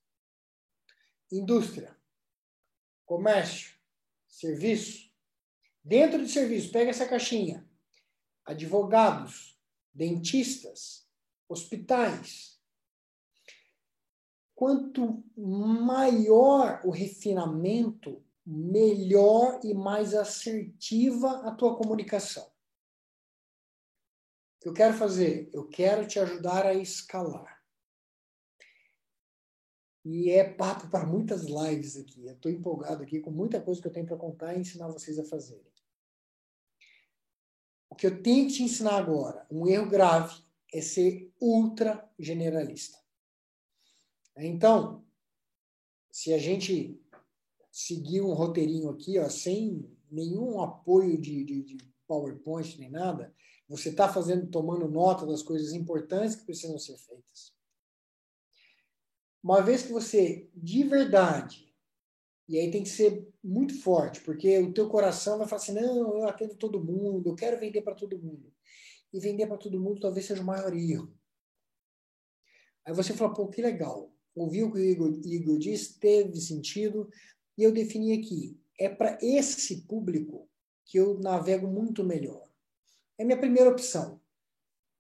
Indústria, 1.33 1.97
comércio, 3.07 3.75
serviço. 4.27 5.11
Dentro 5.83 6.23
de 6.23 6.31
serviço, 6.31 6.71
pega 6.71 6.91
essa 6.91 7.09
caixinha. 7.09 7.67
Advogados, 8.49 9.61
dentistas, 9.93 11.07
hospitais. 11.47 12.59
Quanto 14.55 15.23
maior 15.37 16.81
o 16.83 16.91
refinamento, 16.91 18.25
melhor 18.47 19.61
e 19.63 19.75
mais 19.75 20.15
assertiva 20.15 21.47
a 21.47 21.55
tua 21.55 21.77
comunicação. 21.77 22.47
O 24.57 24.61
que 24.63 24.69
eu 24.71 24.73
quero 24.73 24.95
fazer? 24.95 25.51
Eu 25.53 25.69
quero 25.69 26.09
te 26.09 26.19
ajudar 26.19 26.65
a 26.65 26.73
escalar. 26.73 27.63
E 30.07 30.31
é 30.31 30.55
papo 30.55 30.89
para 30.89 31.05
muitas 31.05 31.43
lives 31.43 31.99
aqui. 31.99 32.25
Eu 32.25 32.33
estou 32.33 32.51
empolgado 32.51 33.03
aqui 33.03 33.21
com 33.21 33.31
muita 33.31 33.61
coisa 33.61 33.79
que 33.79 33.87
eu 33.87 33.93
tenho 33.93 34.07
para 34.07 34.17
contar 34.17 34.55
e 34.55 34.61
ensinar 34.61 34.89
vocês 34.89 35.19
a 35.19 35.25
fazerem. 35.27 35.78
Que 37.99 38.07
eu 38.07 38.23
tenho 38.23 38.47
que 38.47 38.55
te 38.55 38.63
ensinar 38.63 38.97
agora, 38.97 39.47
um 39.51 39.67
erro 39.67 39.91
grave, 39.91 40.41
é 40.73 40.81
ser 40.81 41.33
ultra 41.41 42.09
generalista. 42.19 42.97
Então, 44.37 45.05
se 46.11 46.33
a 46.33 46.39
gente 46.39 47.01
seguir 47.73 48.21
um 48.21 48.33
roteirinho 48.33 48.89
aqui, 48.89 49.19
ó, 49.19 49.29
sem 49.29 49.89
nenhum 50.11 50.61
apoio 50.61 51.21
de, 51.21 51.45
de, 51.45 51.63
de 51.63 51.79
PowerPoint 52.07 52.79
nem 52.79 52.91
nada, 52.91 53.35
você 53.69 53.91
está 53.91 54.09
fazendo, 54.09 54.49
tomando 54.49 54.89
nota 54.89 55.27
das 55.27 55.43
coisas 55.43 55.73
importantes 55.73 56.37
que 56.37 56.45
precisam 56.45 56.79
ser 56.79 56.97
feitas. 56.97 57.53
Uma 59.43 59.61
vez 59.61 59.83
que 59.83 59.93
você, 59.93 60.49
de 60.55 60.85
verdade, 60.85 61.68
e 62.49 62.59
aí 62.59 62.71
tem 62.71 62.83
que 62.83 62.89
ser 62.89 63.29
muito 63.45 63.79
forte, 63.83 64.21
porque 64.23 64.59
o 64.59 64.73
teu 64.73 64.89
coração 64.89 65.37
vai 65.39 65.47
falar 65.47 65.61
assim, 65.61 65.73
não, 65.73 66.19
eu 66.19 66.29
atendo 66.29 66.57
todo 66.57 66.83
mundo, 66.83 67.29
eu 67.29 67.35
quero 67.35 67.61
vender 67.61 67.83
para 67.83 67.95
todo 67.95 68.19
mundo 68.19 68.51
e 69.13 69.21
vender 69.21 69.47
para 69.47 69.59
todo 69.59 69.81
mundo 69.81 70.01
talvez 70.01 70.27
seja 70.27 70.43
o 70.43 70.47
maior 70.47 70.75
erro. 70.75 71.15
Aí 72.85 72.95
você 72.95 73.13
fala, 73.13 73.35
pô, 73.35 73.49
que 73.49 73.61
legal. 73.61 74.13
Ouviu 74.35 74.69
o 74.69 74.73
que 74.73 74.79
o 74.79 74.85
Igor, 74.85 75.21
Igor 75.25 75.59
disse, 75.59 75.99
teve 75.99 76.41
sentido, 76.41 77.11
e 77.57 77.63
eu 77.63 77.73
defini 77.73 78.13
aqui. 78.13 78.59
É 78.79 78.89
para 78.89 79.19
esse 79.21 79.83
público 79.87 80.49
que 80.85 80.99
eu 80.99 81.19
navego 81.19 81.67
muito 81.67 82.05
melhor. 82.05 82.49
É 83.19 83.25
minha 83.25 83.39
primeira 83.39 83.69
opção. 83.69 84.21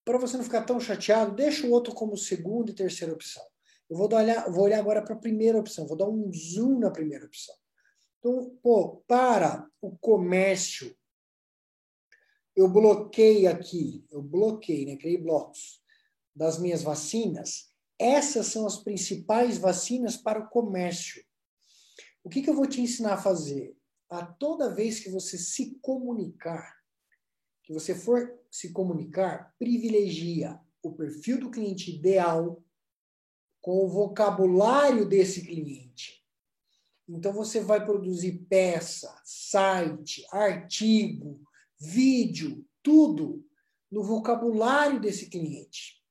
Para 0.04 0.18
você 0.18 0.36
não 0.36 0.44
ficar 0.44 0.64
tão 0.64 0.80
chateado, 0.80 1.34
deixa 1.34 1.66
o 1.66 1.70
outro 1.70 1.94
como 1.94 2.16
segunda 2.16 2.70
e 2.70 2.74
terceira 2.74 3.12
opção. 3.12 3.44
Eu 3.88 3.96
vou, 3.96 4.12
olhar, 4.12 4.50
vou 4.50 4.64
olhar 4.64 4.78
agora 4.78 5.02
para 5.02 5.14
a 5.14 5.18
primeira 5.18 5.58
opção, 5.58 5.86
vou 5.86 5.96
dar 5.96 6.08
um 6.08 6.30
zoom 6.32 6.78
na 6.78 6.90
primeira 6.90 7.24
opção. 7.24 7.54
Então, 8.18 8.58
pô, 8.62 9.02
para 9.06 9.68
o 9.80 9.96
comércio 9.98 10.94
eu 12.58 12.68
bloqueei 12.68 13.46
aqui, 13.46 14.04
eu 14.10 14.20
bloqueei, 14.20 14.84
né, 14.84 14.96
criei 14.96 15.16
blocos 15.16 15.80
das 16.34 16.58
minhas 16.58 16.82
vacinas, 16.82 17.72
essas 17.96 18.48
são 18.48 18.66
as 18.66 18.78
principais 18.78 19.58
vacinas 19.58 20.16
para 20.16 20.40
o 20.40 20.48
comércio. 20.48 21.24
O 22.24 22.28
que, 22.28 22.42
que 22.42 22.50
eu 22.50 22.54
vou 22.54 22.66
te 22.66 22.80
ensinar 22.80 23.14
a 23.14 23.22
fazer? 23.22 23.76
A 24.10 24.26
toda 24.26 24.74
vez 24.74 24.98
que 24.98 25.08
você 25.08 25.38
se 25.38 25.78
comunicar, 25.80 26.76
que 27.62 27.72
você 27.72 27.94
for 27.94 28.36
se 28.50 28.72
comunicar, 28.72 29.54
privilegia 29.56 30.58
o 30.82 30.92
perfil 30.92 31.38
do 31.38 31.50
cliente 31.50 31.94
ideal 31.94 32.60
com 33.60 33.84
o 33.84 33.88
vocabulário 33.88 35.06
desse 35.06 35.44
cliente. 35.44 36.24
Então 37.08 37.32
você 37.32 37.60
vai 37.60 37.84
produzir 37.84 38.44
peça, 38.48 39.20
site, 39.24 40.26
artigo, 40.30 41.40
vídeo, 41.78 42.66
tudo 42.82 43.46
no 43.90 44.02
vocabulário 44.02 45.00
desse 45.00 45.30
cliente. 45.30 46.02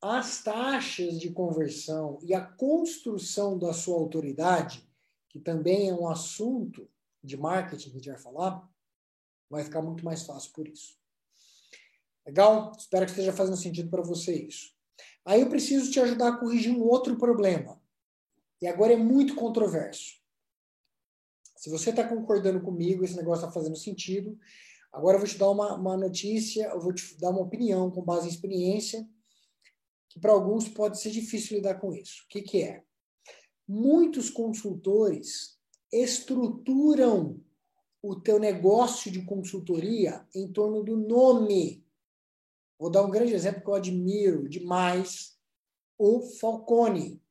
As 0.00 0.42
taxas 0.42 1.18
de 1.18 1.30
conversão 1.30 2.18
e 2.22 2.34
a 2.34 2.40
construção 2.40 3.58
da 3.58 3.72
sua 3.72 3.96
autoridade, 3.96 4.88
que 5.28 5.40
também 5.40 5.88
é 5.88 5.94
um 5.94 6.08
assunto 6.08 6.88
de 7.22 7.36
marketing 7.36 7.90
que 7.90 7.96
a 7.96 7.98
gente 7.98 8.10
vai 8.10 8.18
falar, 8.18 8.68
vai 9.48 9.64
ficar 9.64 9.82
muito 9.82 10.04
mais 10.04 10.22
fácil 10.22 10.52
por 10.52 10.66
isso. 10.66 10.96
Legal? 12.26 12.72
Espero 12.76 13.04
que 13.04 13.12
esteja 13.12 13.32
fazendo 13.32 13.56
sentido 13.56 13.90
para 13.90 14.02
você 14.02 14.34
isso. 14.34 14.72
Aí 15.24 15.40
eu 15.40 15.48
preciso 15.48 15.90
te 15.90 16.00
ajudar 16.00 16.28
a 16.28 16.36
corrigir 16.36 16.72
um 16.72 16.82
outro 16.82 17.16
problema. 17.16 17.80
E 18.60 18.66
agora 18.66 18.92
é 18.92 18.96
muito 18.96 19.34
controverso. 19.34 20.20
Se 21.56 21.70
você 21.70 21.90
está 21.90 22.06
concordando 22.06 22.60
comigo, 22.60 23.04
esse 23.04 23.16
negócio 23.16 23.44
está 23.44 23.52
fazendo 23.52 23.76
sentido. 23.76 24.38
Agora 24.92 25.16
eu 25.16 25.20
vou 25.20 25.28
te 25.28 25.38
dar 25.38 25.50
uma, 25.50 25.74
uma 25.74 25.96
notícia, 25.96 26.66
eu 26.66 26.80
vou 26.80 26.92
te 26.92 27.18
dar 27.18 27.30
uma 27.30 27.40
opinião 27.40 27.90
com 27.90 28.02
base 28.02 28.26
em 28.26 28.30
experiência, 28.30 29.08
que 30.08 30.20
para 30.20 30.32
alguns 30.32 30.68
pode 30.68 31.00
ser 31.00 31.10
difícil 31.10 31.56
lidar 31.56 31.76
com 31.76 31.94
isso. 31.94 32.24
O 32.24 32.28
que, 32.28 32.42
que 32.42 32.62
é? 32.62 32.82
Muitos 33.66 34.28
consultores 34.28 35.58
estruturam 35.90 37.40
o 38.02 38.16
teu 38.16 38.38
negócio 38.38 39.10
de 39.10 39.24
consultoria 39.24 40.26
em 40.34 40.52
torno 40.52 40.82
do 40.82 40.96
nome. 40.96 41.81
Vou 42.82 42.90
dar 42.90 43.04
um 43.04 43.10
grande 43.12 43.32
exemplo 43.32 43.62
que 43.62 43.68
eu 43.68 43.74
admiro 43.74 44.48
demais, 44.48 45.38
o 45.96 46.20
Falcone. 46.20 47.22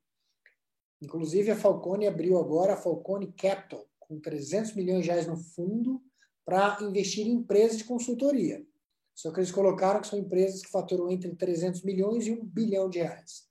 Inclusive, 0.98 1.50
a 1.50 1.56
Falcone 1.56 2.06
abriu 2.06 2.38
agora 2.38 2.72
a 2.72 2.76
Falcone 2.78 3.30
Capital 3.34 3.86
com 3.98 4.18
300 4.18 4.74
milhões 4.74 5.02
de 5.02 5.10
reais 5.10 5.26
no 5.26 5.36
fundo 5.36 6.02
para 6.42 6.78
investir 6.80 7.26
em 7.26 7.32
empresas 7.32 7.76
de 7.76 7.84
consultoria. 7.84 8.66
Só 9.14 9.30
que 9.30 9.40
eles 9.40 9.52
colocaram 9.52 10.00
que 10.00 10.06
são 10.06 10.18
empresas 10.18 10.62
que 10.62 10.70
faturam 10.70 11.10
entre 11.10 11.36
300 11.36 11.82
milhões 11.82 12.26
e 12.26 12.32
1 12.32 12.46
bilhão 12.46 12.88
de 12.88 13.00
reais. 13.00 13.46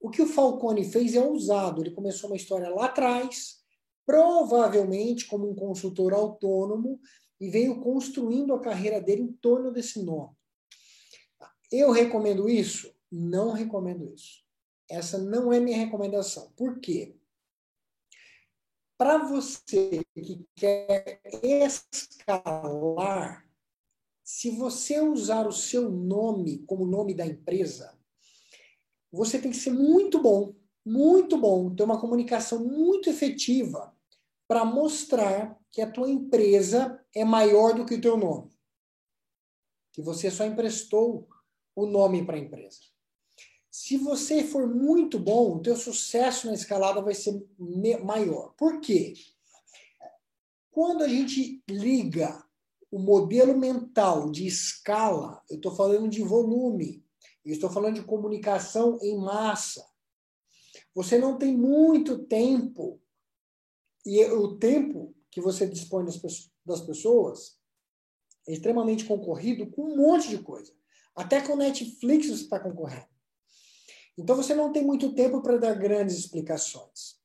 O 0.00 0.08
que 0.08 0.22
o 0.22 0.26
Falcone 0.26 0.90
fez 0.90 1.14
é 1.14 1.20
ousado. 1.20 1.82
Ele 1.82 1.90
começou 1.90 2.30
uma 2.30 2.36
história 2.36 2.70
lá 2.70 2.86
atrás, 2.86 3.58
provavelmente 4.06 5.26
como 5.26 5.46
um 5.46 5.54
consultor 5.54 6.14
autônomo, 6.14 6.98
e 7.38 7.50
veio 7.50 7.82
construindo 7.82 8.54
a 8.54 8.60
carreira 8.62 8.98
dele 8.98 9.20
em 9.20 9.32
torno 9.34 9.70
desse 9.70 10.02
nome. 10.02 10.39
Eu 11.70 11.90
recomendo 11.90 12.48
isso? 12.48 12.92
Não 13.10 13.52
recomendo 13.52 14.12
isso. 14.12 14.42
Essa 14.88 15.18
não 15.18 15.52
é 15.52 15.60
minha 15.60 15.78
recomendação. 15.78 16.52
Por 16.56 16.80
quê? 16.80 17.16
Para 18.98 19.18
você 19.18 20.02
que 20.14 20.46
quer 20.54 21.20
escalar, 21.64 23.48
se 24.22 24.50
você 24.50 25.00
usar 25.00 25.46
o 25.46 25.52
seu 25.52 25.90
nome 25.90 26.58
como 26.66 26.84
nome 26.86 27.14
da 27.14 27.24
empresa, 27.24 27.98
você 29.10 29.40
tem 29.40 29.50
que 29.50 29.56
ser 29.56 29.72
muito 29.72 30.20
bom, 30.20 30.54
muito 30.84 31.38
bom, 31.38 31.74
ter 31.74 31.82
uma 31.82 32.00
comunicação 32.00 32.64
muito 32.64 33.08
efetiva 33.08 33.96
para 34.46 34.64
mostrar 34.64 35.58
que 35.70 35.80
a 35.80 35.90
tua 35.90 36.10
empresa 36.10 37.02
é 37.14 37.24
maior 37.24 37.74
do 37.74 37.86
que 37.86 37.94
o 37.94 38.00
teu 38.00 38.16
nome. 38.16 38.50
Que 39.92 40.02
você 40.02 40.30
só 40.30 40.44
emprestou 40.44 41.28
o 41.74 41.86
nome 41.86 42.24
para 42.24 42.36
a 42.36 42.40
empresa. 42.40 42.80
Se 43.70 43.96
você 43.96 44.42
for 44.42 44.66
muito 44.66 45.18
bom, 45.18 45.56
o 45.56 45.62
teu 45.62 45.76
sucesso 45.76 46.48
na 46.48 46.54
escalada 46.54 47.00
vai 47.00 47.14
ser 47.14 47.40
maior. 48.02 48.52
Por 48.56 48.80
quê? 48.80 49.14
Quando 50.70 51.02
a 51.02 51.08
gente 51.08 51.62
liga 51.68 52.44
o 52.90 52.98
modelo 52.98 53.56
mental 53.56 54.30
de 54.30 54.46
escala, 54.46 55.42
eu 55.48 55.56
estou 55.56 55.74
falando 55.74 56.08
de 56.08 56.22
volume, 56.22 57.04
eu 57.44 57.52
estou 57.52 57.70
falando 57.70 57.94
de 57.94 58.02
comunicação 58.02 58.98
em 59.00 59.16
massa. 59.16 59.88
Você 60.94 61.18
não 61.18 61.38
tem 61.38 61.56
muito 61.56 62.24
tempo, 62.24 63.00
e 64.04 64.24
o 64.24 64.56
tempo 64.56 65.14
que 65.30 65.40
você 65.40 65.66
dispõe 65.66 66.04
das 66.64 66.80
pessoas 66.80 67.56
é 68.48 68.52
extremamente 68.52 69.04
concorrido 69.04 69.70
com 69.70 69.92
um 69.92 69.96
monte 69.96 70.28
de 70.28 70.38
coisa. 70.38 70.72
Até 71.20 71.42
com 71.42 71.54
Netflix 71.54 72.28
você 72.28 72.44
está 72.44 72.58
concorrendo. 72.58 73.06
Então 74.16 74.34
você 74.34 74.54
não 74.54 74.72
tem 74.72 74.82
muito 74.82 75.14
tempo 75.14 75.42
para 75.42 75.58
dar 75.58 75.74
grandes 75.74 76.16
explicações. 76.16 77.20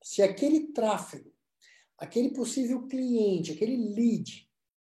Se 0.00 0.22
aquele 0.22 0.68
tráfego, 0.68 1.34
aquele 1.98 2.30
possível 2.30 2.86
cliente, 2.86 3.50
aquele 3.50 3.76
lead 3.76 4.48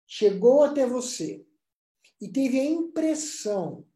chegou 0.09 0.65
até 0.65 0.85
você 0.85 1.47
e 2.21 2.27
teve 2.29 2.59
a 2.59 2.65
impressão 2.65 3.87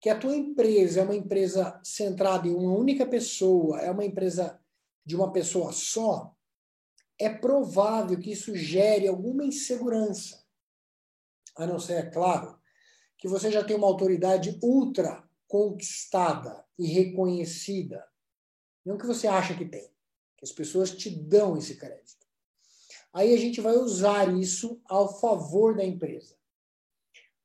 que 0.00 0.08
a 0.08 0.18
tua 0.18 0.34
empresa 0.34 1.00
é 1.00 1.04
uma 1.04 1.14
empresa 1.14 1.80
centrada 1.84 2.48
em 2.48 2.56
uma 2.56 2.76
única 2.76 3.06
pessoa, 3.06 3.78
é 3.80 3.88
uma 3.88 4.04
empresa 4.04 4.60
de 5.04 5.14
uma 5.14 5.30
pessoa 5.30 5.70
só, 5.70 6.34
é 7.20 7.28
provável 7.28 8.18
que 8.18 8.32
isso 8.32 8.52
gere 8.56 9.06
alguma 9.06 9.44
insegurança. 9.44 10.44
A 11.56 11.64
não 11.68 11.78
ser, 11.78 11.92
é 11.92 12.10
claro, 12.10 12.58
que 13.18 13.28
você 13.28 13.50
já 13.50 13.64
tem 13.64 13.76
uma 13.76 13.86
autoridade 13.86 14.58
ultra 14.62 15.26
conquistada 15.48 16.64
e 16.78 16.86
reconhecida. 16.86 18.06
Não 18.84 18.98
que 18.98 19.06
você 19.06 19.26
acha 19.26 19.56
que 19.56 19.64
tem, 19.64 19.88
que 20.36 20.44
as 20.44 20.52
pessoas 20.52 20.90
te 20.90 21.10
dão 21.10 21.56
esse 21.56 21.76
crédito. 21.76 22.26
Aí 23.12 23.32
a 23.32 23.38
gente 23.38 23.60
vai 23.60 23.76
usar 23.76 24.34
isso 24.36 24.80
ao 24.84 25.18
favor 25.18 25.74
da 25.74 25.84
empresa. 25.84 26.36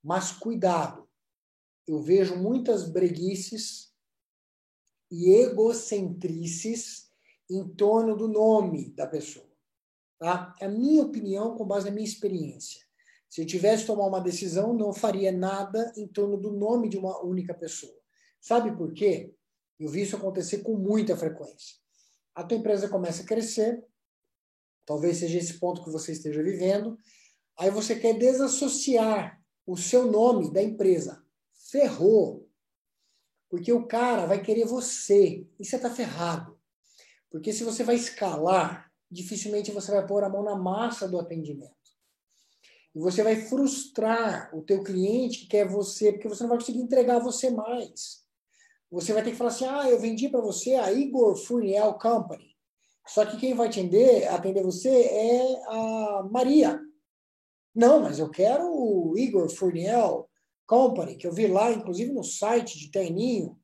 Mas 0.03 0.31
cuidado, 0.31 1.07
eu 1.87 2.01
vejo 2.01 2.35
muitas 2.35 2.89
breguices 2.89 3.93
e 5.09 5.29
egocentrices 5.29 7.09
em 7.49 7.67
torno 7.67 8.15
do 8.15 8.27
nome 8.27 8.91
da 8.91 9.05
pessoa. 9.05 9.49
Tá? 10.17 10.55
É 10.59 10.65
a 10.65 10.69
minha 10.69 11.03
opinião 11.03 11.57
com 11.57 11.65
base 11.65 11.85
na 11.85 11.91
minha 11.91 12.07
experiência. 12.07 12.85
Se 13.31 13.41
eu 13.41 13.45
tivesse 13.45 13.83
que 13.83 13.87
tomar 13.87 14.07
uma 14.07 14.19
decisão, 14.19 14.73
não 14.73 14.91
faria 14.91 15.31
nada 15.31 15.89
em 15.95 16.05
torno 16.05 16.35
do 16.35 16.51
nome 16.51 16.89
de 16.89 16.97
uma 16.97 17.23
única 17.23 17.53
pessoa. 17.53 17.97
Sabe 18.41 18.75
por 18.75 18.91
quê? 18.91 19.33
Eu 19.79 19.87
vi 19.87 20.01
isso 20.01 20.17
acontecer 20.17 20.57
com 20.57 20.75
muita 20.75 21.15
frequência. 21.15 21.77
A 22.35 22.43
tua 22.43 22.57
empresa 22.57 22.89
começa 22.89 23.23
a 23.23 23.25
crescer, 23.25 23.81
talvez 24.85 25.15
seja 25.15 25.37
esse 25.37 25.57
ponto 25.59 25.81
que 25.81 25.89
você 25.89 26.11
esteja 26.11 26.43
vivendo, 26.43 26.97
aí 27.57 27.71
você 27.71 27.95
quer 27.95 28.17
desassociar 28.17 29.41
o 29.65 29.77
seu 29.77 30.11
nome 30.11 30.51
da 30.51 30.61
empresa 30.61 31.23
ferrou. 31.71 32.45
Porque 33.49 33.71
o 33.71 33.87
cara 33.87 34.25
vai 34.25 34.43
querer 34.43 34.65
você 34.65 35.47
e 35.57 35.63
você 35.63 35.77
está 35.77 35.89
ferrado. 35.89 36.59
Porque 37.29 37.53
se 37.53 37.63
você 37.63 37.81
vai 37.81 37.95
escalar, 37.95 38.91
dificilmente 39.09 39.71
você 39.71 39.89
vai 39.89 40.05
pôr 40.05 40.21
a 40.21 40.29
mão 40.29 40.43
na 40.43 40.57
massa 40.57 41.07
do 41.07 41.17
atendimento. 41.17 41.80
E 42.93 42.99
você 42.99 43.23
vai 43.23 43.35
frustrar 43.35 44.53
o 44.55 44.61
teu 44.61 44.83
cliente 44.83 45.39
que 45.39 45.47
quer 45.47 45.67
você, 45.67 46.11
porque 46.11 46.27
você 46.27 46.43
não 46.43 46.49
vai 46.49 46.59
conseguir 46.59 46.79
entregar 46.79 47.19
você 47.19 47.49
mais. 47.49 48.21
Você 48.91 49.13
vai 49.13 49.23
ter 49.23 49.31
que 49.31 49.37
falar 49.37 49.51
assim, 49.51 49.65
ah, 49.65 49.89
eu 49.89 49.99
vendi 49.99 50.27
para 50.27 50.41
você 50.41 50.75
a 50.75 50.91
Igor 50.91 51.37
Furniel 51.37 51.93
Company. 51.93 52.51
Só 53.07 53.25
que 53.25 53.37
quem 53.37 53.53
vai 53.53 53.67
atender, 53.67 54.27
atender 54.27 54.63
você 54.63 54.89
é 54.89 55.63
a 55.67 56.27
Maria. 56.29 56.79
Não, 57.73 58.01
mas 58.01 58.19
eu 58.19 58.29
quero 58.29 58.65
o 58.69 59.17
Igor 59.17 59.49
Furniel 59.49 60.29
Company, 60.67 61.15
que 61.15 61.25
eu 61.25 61.31
vi 61.31 61.47
lá, 61.47 61.71
inclusive 61.71 62.11
no 62.11 62.23
site 62.23 62.77
de 62.77 62.91
Terninho, 62.91 63.57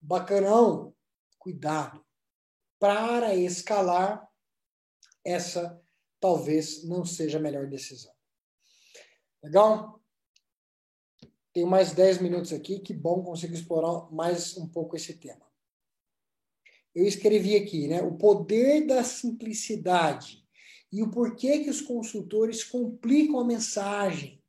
bacanão. 0.00 0.94
Cuidado. 1.38 2.04
Para 2.78 3.34
escalar, 3.34 4.28
essa 5.24 5.80
talvez 6.20 6.84
não 6.84 7.04
seja 7.04 7.38
a 7.38 7.40
melhor 7.40 7.66
decisão. 7.68 8.12
Legal? 9.42 10.00
Tenho 11.52 11.66
mais 11.66 11.92
10 11.92 12.20
minutos 12.20 12.52
aqui, 12.52 12.80
que 12.80 12.92
bom 12.92 13.22
conseguir 13.22 13.54
explorar 13.54 14.10
mais 14.12 14.56
um 14.56 14.68
pouco 14.68 14.96
esse 14.96 15.14
tema. 15.14 15.46
Eu 16.94 17.06
escrevi 17.06 17.56
aqui, 17.56 17.86
né, 17.86 18.02
o 18.02 18.16
poder 18.16 18.86
da 18.86 19.04
simplicidade 19.04 20.46
e 20.90 21.02
o 21.02 21.10
porquê 21.10 21.60
que 21.60 21.70
os 21.70 21.80
consultores 21.80 22.64
complicam 22.64 23.38
a 23.38 23.44
mensagem 23.44 24.42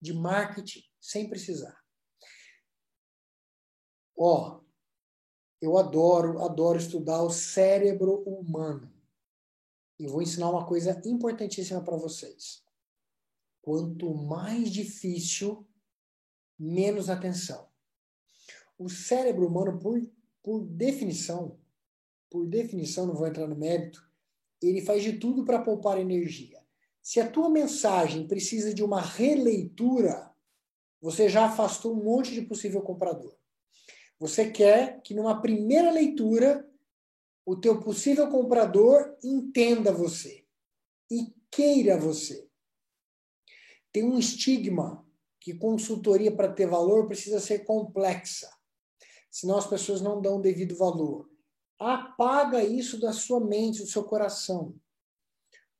de 0.00 0.12
marketing 0.12 0.84
sem 1.00 1.28
precisar. 1.28 1.82
Ó, 4.16 4.60
eu 5.60 5.78
adoro, 5.78 6.42
adoro 6.42 6.78
estudar 6.78 7.22
o 7.22 7.30
cérebro 7.30 8.22
humano. 8.24 8.92
E 9.98 10.06
vou 10.06 10.22
ensinar 10.22 10.50
uma 10.50 10.66
coisa 10.66 11.00
importantíssima 11.04 11.82
para 11.82 11.96
vocês. 11.96 12.62
Quanto 13.68 14.14
mais 14.14 14.70
difícil, 14.70 15.68
menos 16.58 17.10
atenção. 17.10 17.68
O 18.78 18.88
cérebro 18.88 19.46
humano, 19.46 19.78
por, 19.78 20.00
por 20.42 20.64
definição, 20.64 21.60
por 22.30 22.46
definição, 22.46 23.04
não 23.04 23.14
vou 23.14 23.26
entrar 23.26 23.46
no 23.46 23.54
mérito, 23.54 24.02
ele 24.62 24.80
faz 24.80 25.02
de 25.02 25.18
tudo 25.18 25.44
para 25.44 25.60
poupar 25.60 26.00
energia. 26.00 26.64
Se 27.02 27.20
a 27.20 27.30
tua 27.30 27.50
mensagem 27.50 28.26
precisa 28.26 28.72
de 28.72 28.82
uma 28.82 29.02
releitura, 29.02 30.34
você 30.98 31.28
já 31.28 31.44
afastou 31.44 31.92
um 31.92 32.02
monte 32.02 32.32
de 32.32 32.40
possível 32.40 32.80
comprador. 32.80 33.36
Você 34.18 34.50
quer 34.50 35.02
que 35.02 35.12
numa 35.12 35.42
primeira 35.42 35.90
leitura 35.90 36.66
o 37.44 37.54
teu 37.54 37.78
possível 37.82 38.30
comprador 38.30 39.14
entenda 39.22 39.92
você 39.92 40.46
e 41.10 41.34
queira 41.50 41.98
você. 41.98 42.47
Tem 43.98 44.04
um 44.04 44.16
estigma 44.16 45.04
que 45.40 45.52
consultoria 45.54 46.30
para 46.30 46.52
ter 46.52 46.68
valor 46.68 47.08
precisa 47.08 47.40
ser 47.40 47.64
complexa. 47.64 48.48
Senão 49.28 49.58
as 49.58 49.66
pessoas 49.66 50.00
não 50.00 50.22
dão 50.22 50.40
devido 50.40 50.76
valor. 50.76 51.28
Apaga 51.80 52.62
isso 52.62 53.00
da 53.00 53.12
sua 53.12 53.40
mente, 53.40 53.80
do 53.80 53.88
seu 53.88 54.04
coração. 54.04 54.76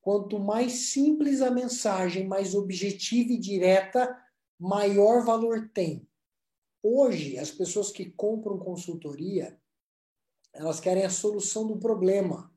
Quanto 0.01 0.37
mais 0.37 0.91
simples 0.91 1.41
a 1.41 1.49
mensagem, 1.49 2.27
mais 2.27 2.53
objetiva 2.53 3.31
e 3.31 3.37
direta, 3.37 4.13
maior 4.59 5.23
valor 5.23 5.71
tem. 5.73 6.05
Hoje, 6.83 7.37
as 7.37 7.49
pessoas 7.49 7.89
que 7.89 8.11
compram 8.11 8.59
consultoria, 8.59 9.57
elas 10.51 10.81
querem 10.81 11.05
a 11.05 11.09
solução 11.09 11.65
do 11.65 11.79
problema. 11.79 12.53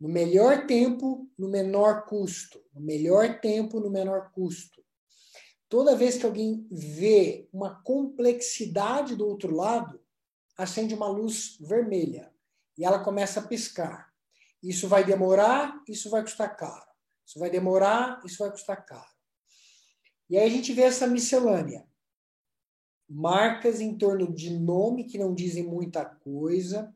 No 0.00 0.08
melhor 0.08 0.66
tempo, 0.66 1.30
no 1.38 1.48
menor 1.48 2.04
custo. 2.04 2.60
No 2.74 2.80
melhor 2.80 3.40
tempo, 3.40 3.78
no 3.78 3.90
menor 3.90 4.32
custo. 4.32 4.77
Toda 5.68 5.96
vez 5.96 6.16
que 6.16 6.24
alguém 6.24 6.66
vê 6.70 7.48
uma 7.52 7.82
complexidade 7.82 9.14
do 9.14 9.26
outro 9.26 9.54
lado, 9.54 10.00
acende 10.56 10.94
uma 10.94 11.08
luz 11.08 11.58
vermelha 11.60 12.32
e 12.76 12.84
ela 12.84 13.04
começa 13.04 13.40
a 13.40 13.46
piscar. 13.46 14.12
Isso 14.62 14.88
vai 14.88 15.04
demorar, 15.04 15.82
isso 15.86 16.08
vai 16.10 16.22
custar 16.22 16.56
caro. 16.56 16.88
Isso 17.26 17.38
vai 17.38 17.50
demorar, 17.50 18.20
isso 18.24 18.38
vai 18.38 18.50
custar 18.50 18.84
caro. 18.84 19.18
E 20.30 20.38
aí 20.38 20.46
a 20.46 20.50
gente 20.50 20.72
vê 20.72 20.82
essa 20.82 21.06
miscelânea. 21.06 21.86
Marcas 23.08 23.80
em 23.80 23.96
torno 23.96 24.32
de 24.32 24.50
nome 24.58 25.04
que 25.04 25.18
não 25.18 25.34
dizem 25.34 25.64
muita 25.64 26.04
coisa, 26.04 26.94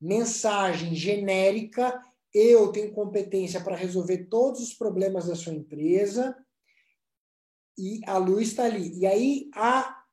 mensagem 0.00 0.94
genérica, 0.94 2.00
eu 2.32 2.70
tenho 2.70 2.92
competência 2.92 3.60
para 3.60 3.76
resolver 3.76 4.26
todos 4.26 4.60
os 4.60 4.74
problemas 4.74 5.26
da 5.26 5.34
sua 5.34 5.54
empresa, 5.54 6.36
e 7.78 8.00
a 8.06 8.18
luz 8.18 8.48
está 8.48 8.64
ali. 8.64 8.98
E 8.98 9.06
aí, 9.06 9.50
ah, 9.54 10.04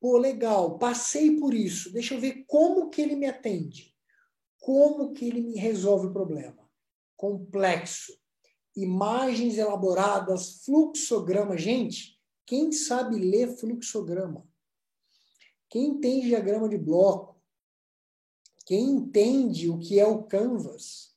pô, 0.00 0.16
legal, 0.18 0.78
passei 0.78 1.36
por 1.38 1.54
isso, 1.54 1.92
deixa 1.92 2.14
eu 2.14 2.20
ver 2.20 2.44
como 2.46 2.90
que 2.90 3.00
ele 3.02 3.14
me 3.14 3.26
atende, 3.26 3.94
como 4.58 5.12
que 5.12 5.26
ele 5.26 5.40
me 5.40 5.56
resolve 5.56 6.08
o 6.08 6.12
problema. 6.12 6.68
Complexo 7.16 8.20
imagens 8.74 9.58
elaboradas, 9.58 10.64
fluxograma. 10.64 11.56
Gente, 11.56 12.18
quem 12.46 12.72
sabe 12.72 13.18
ler 13.18 13.56
fluxograma? 13.56 14.46
Quem 15.68 15.88
entende 15.88 16.28
diagrama 16.28 16.68
de 16.68 16.78
bloco? 16.78 17.40
Quem 18.66 18.90
entende 18.90 19.68
o 19.68 19.78
que 19.78 19.98
é 19.98 20.06
o 20.06 20.22
canvas? 20.22 21.11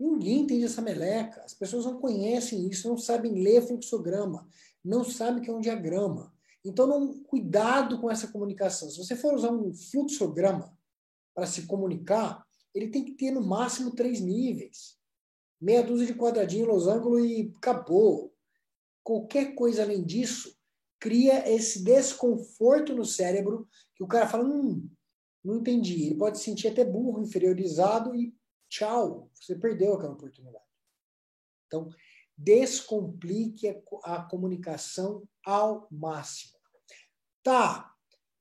Ninguém 0.00 0.40
entende 0.40 0.64
essa 0.64 0.80
meleca. 0.80 1.42
As 1.44 1.52
pessoas 1.52 1.84
não 1.84 2.00
conhecem 2.00 2.66
isso, 2.68 2.88
não 2.88 2.96
sabem 2.96 3.42
ler 3.42 3.66
fluxograma, 3.66 4.48
não 4.82 5.04
sabem 5.04 5.42
que 5.42 5.50
é 5.50 5.52
um 5.52 5.60
diagrama. 5.60 6.32
Então, 6.64 6.86
não, 6.86 7.22
cuidado 7.24 8.00
com 8.00 8.10
essa 8.10 8.28
comunicação. 8.28 8.88
Se 8.88 8.96
você 8.96 9.14
for 9.14 9.34
usar 9.34 9.50
um 9.50 9.74
fluxograma 9.74 10.76
para 11.34 11.46
se 11.46 11.66
comunicar, 11.66 12.44
ele 12.74 12.88
tem 12.88 13.04
que 13.04 13.12
ter 13.12 13.30
no 13.30 13.46
máximo 13.46 13.94
três 13.94 14.20
níveis 14.20 14.98
meia 15.60 15.82
dúzia 15.82 16.06
de 16.06 16.14
quadradinho, 16.14 16.66
losango 16.66 17.18
e 17.18 17.52
acabou. 17.58 18.34
Qualquer 19.04 19.54
coisa 19.54 19.82
além 19.82 20.02
disso 20.02 20.56
cria 20.98 21.48
esse 21.50 21.84
desconforto 21.84 22.94
no 22.94 23.04
cérebro 23.04 23.68
que 23.94 24.02
o 24.02 24.06
cara 24.06 24.26
fala, 24.26 24.44
hum, 24.44 24.88
não 25.44 25.56
entendi. 25.56 26.06
Ele 26.06 26.14
pode 26.14 26.38
se 26.38 26.44
sentir 26.44 26.68
até 26.68 26.84
burro, 26.84 27.22
inferiorizado 27.22 28.14
e 28.14 28.34
tchau, 28.70 29.28
você 29.34 29.54
perdeu 29.54 29.94
aquela 29.94 30.14
oportunidade. 30.14 30.64
Então, 31.66 31.90
descomplique 32.36 33.68
a, 33.68 34.14
a 34.14 34.22
comunicação 34.22 35.28
ao 35.44 35.86
máximo. 35.90 36.58
Tá, 37.42 37.94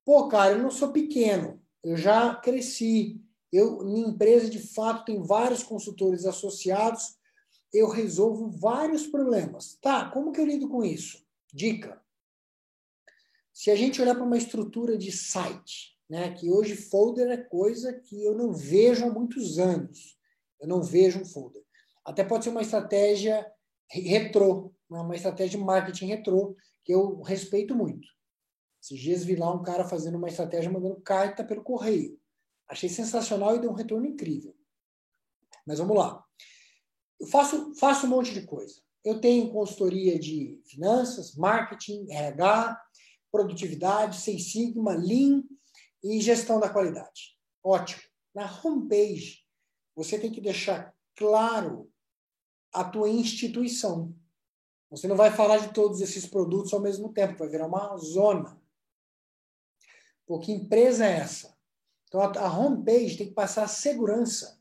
pô, 0.05 0.27
cara, 0.29 0.53
eu 0.53 0.63
não 0.63 0.71
sou 0.71 0.91
pequeno, 0.91 1.61
eu 1.83 1.97
já 1.97 2.35
cresci, 2.35 3.21
eu, 3.51 3.83
minha 3.83 4.07
empresa, 4.07 4.49
de 4.49 4.59
fato, 4.59 5.05
tem 5.05 5.21
vários 5.21 5.63
consultores 5.63 6.25
associados, 6.25 7.17
eu 7.73 7.89
resolvo 7.89 8.49
vários 8.49 9.07
problemas. 9.07 9.77
Tá, 9.81 10.09
como 10.09 10.31
que 10.31 10.39
eu 10.39 10.45
lido 10.45 10.69
com 10.69 10.83
isso? 10.83 11.25
Dica. 11.51 12.01
Se 13.53 13.71
a 13.71 13.75
gente 13.75 14.01
olhar 14.01 14.15
para 14.15 14.23
uma 14.23 14.37
estrutura 14.37 14.97
de 14.97 15.11
site, 15.11 15.97
né, 16.09 16.31
que 16.33 16.49
hoje 16.49 16.75
folder 16.75 17.29
é 17.29 17.37
coisa 17.37 17.93
que 17.93 18.23
eu 18.23 18.35
não 18.35 18.53
vejo 18.53 19.05
há 19.05 19.11
muitos 19.11 19.59
anos. 19.59 20.18
Eu 20.59 20.67
não 20.67 20.81
vejo 20.81 21.19
um 21.19 21.25
folder. 21.25 21.63
Até 22.05 22.23
pode 22.23 22.43
ser 22.43 22.49
uma 22.49 22.61
estratégia 22.61 23.45
retrô, 23.89 24.73
né, 24.89 24.99
uma 24.99 25.15
estratégia 25.15 25.57
de 25.57 25.63
marketing 25.63 26.07
retrô, 26.07 26.55
que 26.83 26.93
eu 26.93 27.21
respeito 27.21 27.75
muito. 27.75 28.07
Esses 28.81 28.99
dias 28.99 29.23
vi 29.23 29.35
lá 29.35 29.53
um 29.53 29.61
cara 29.61 29.83
fazendo 29.83 30.17
uma 30.17 30.29
estratégia 30.29 30.71
mandando 30.71 30.99
carta 31.01 31.43
pelo 31.43 31.63
correio. 31.63 32.19
Achei 32.67 32.87
sensacional 32.87 33.55
e 33.55 33.59
deu 33.59 33.71
um 33.71 33.75
retorno 33.75 34.05
incrível. 34.05 34.55
Mas 35.65 35.79
vamos 35.79 35.97
lá. 35.97 36.23
Eu 37.19 37.27
faço, 37.27 37.75
faço 37.75 38.05
um 38.05 38.09
monte 38.09 38.33
de 38.33 38.43
coisa. 38.45 38.81
Eu 39.03 39.19
tenho 39.19 39.51
consultoria 39.51 40.17
de 40.17 40.61
finanças, 40.65 41.35
marketing, 41.35 42.09
RH, 42.11 42.79
produtividade, 43.31 44.19
Seis 44.19 44.51
Sigma, 44.51 44.93
Lean 44.93 45.43
e 46.03 46.21
gestão 46.21 46.59
da 46.59 46.69
qualidade. 46.69 47.37
Ótimo. 47.63 48.01
Na 48.33 48.45
homepage, 48.63 49.43
você 49.99 50.17
tem 50.17 50.31
que 50.31 50.39
deixar 50.39 50.95
claro 51.13 51.91
a 52.71 52.85
tua 52.85 53.09
instituição. 53.09 54.15
Você 54.89 55.09
não 55.09 55.17
vai 55.17 55.29
falar 55.29 55.57
de 55.57 55.73
todos 55.73 55.99
esses 55.99 56.25
produtos 56.25 56.73
ao 56.73 56.79
mesmo 56.79 57.11
tempo, 57.11 57.37
vai 57.37 57.49
virar 57.49 57.67
uma 57.67 57.97
zona. 57.97 58.57
Pô, 60.25 60.39
que 60.39 60.53
empresa 60.53 61.05
é 61.05 61.17
essa? 61.17 61.53
Então, 62.07 62.21
a 62.21 62.57
homepage 62.57 63.17
tem 63.17 63.27
que 63.27 63.33
passar 63.33 63.63
a 63.63 63.67
segurança 63.67 64.57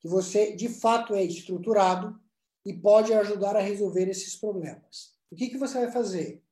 que 0.00 0.08
você, 0.08 0.56
de 0.56 0.68
fato, 0.68 1.14
é 1.14 1.22
estruturado 1.22 2.20
e 2.64 2.74
pode 2.74 3.14
ajudar 3.14 3.54
a 3.54 3.60
resolver 3.60 4.08
esses 4.08 4.34
problemas. 4.34 5.14
O 5.30 5.36
que, 5.36 5.50
que 5.50 5.56
você 5.56 5.78
vai 5.78 5.92
fazer? 5.92 6.42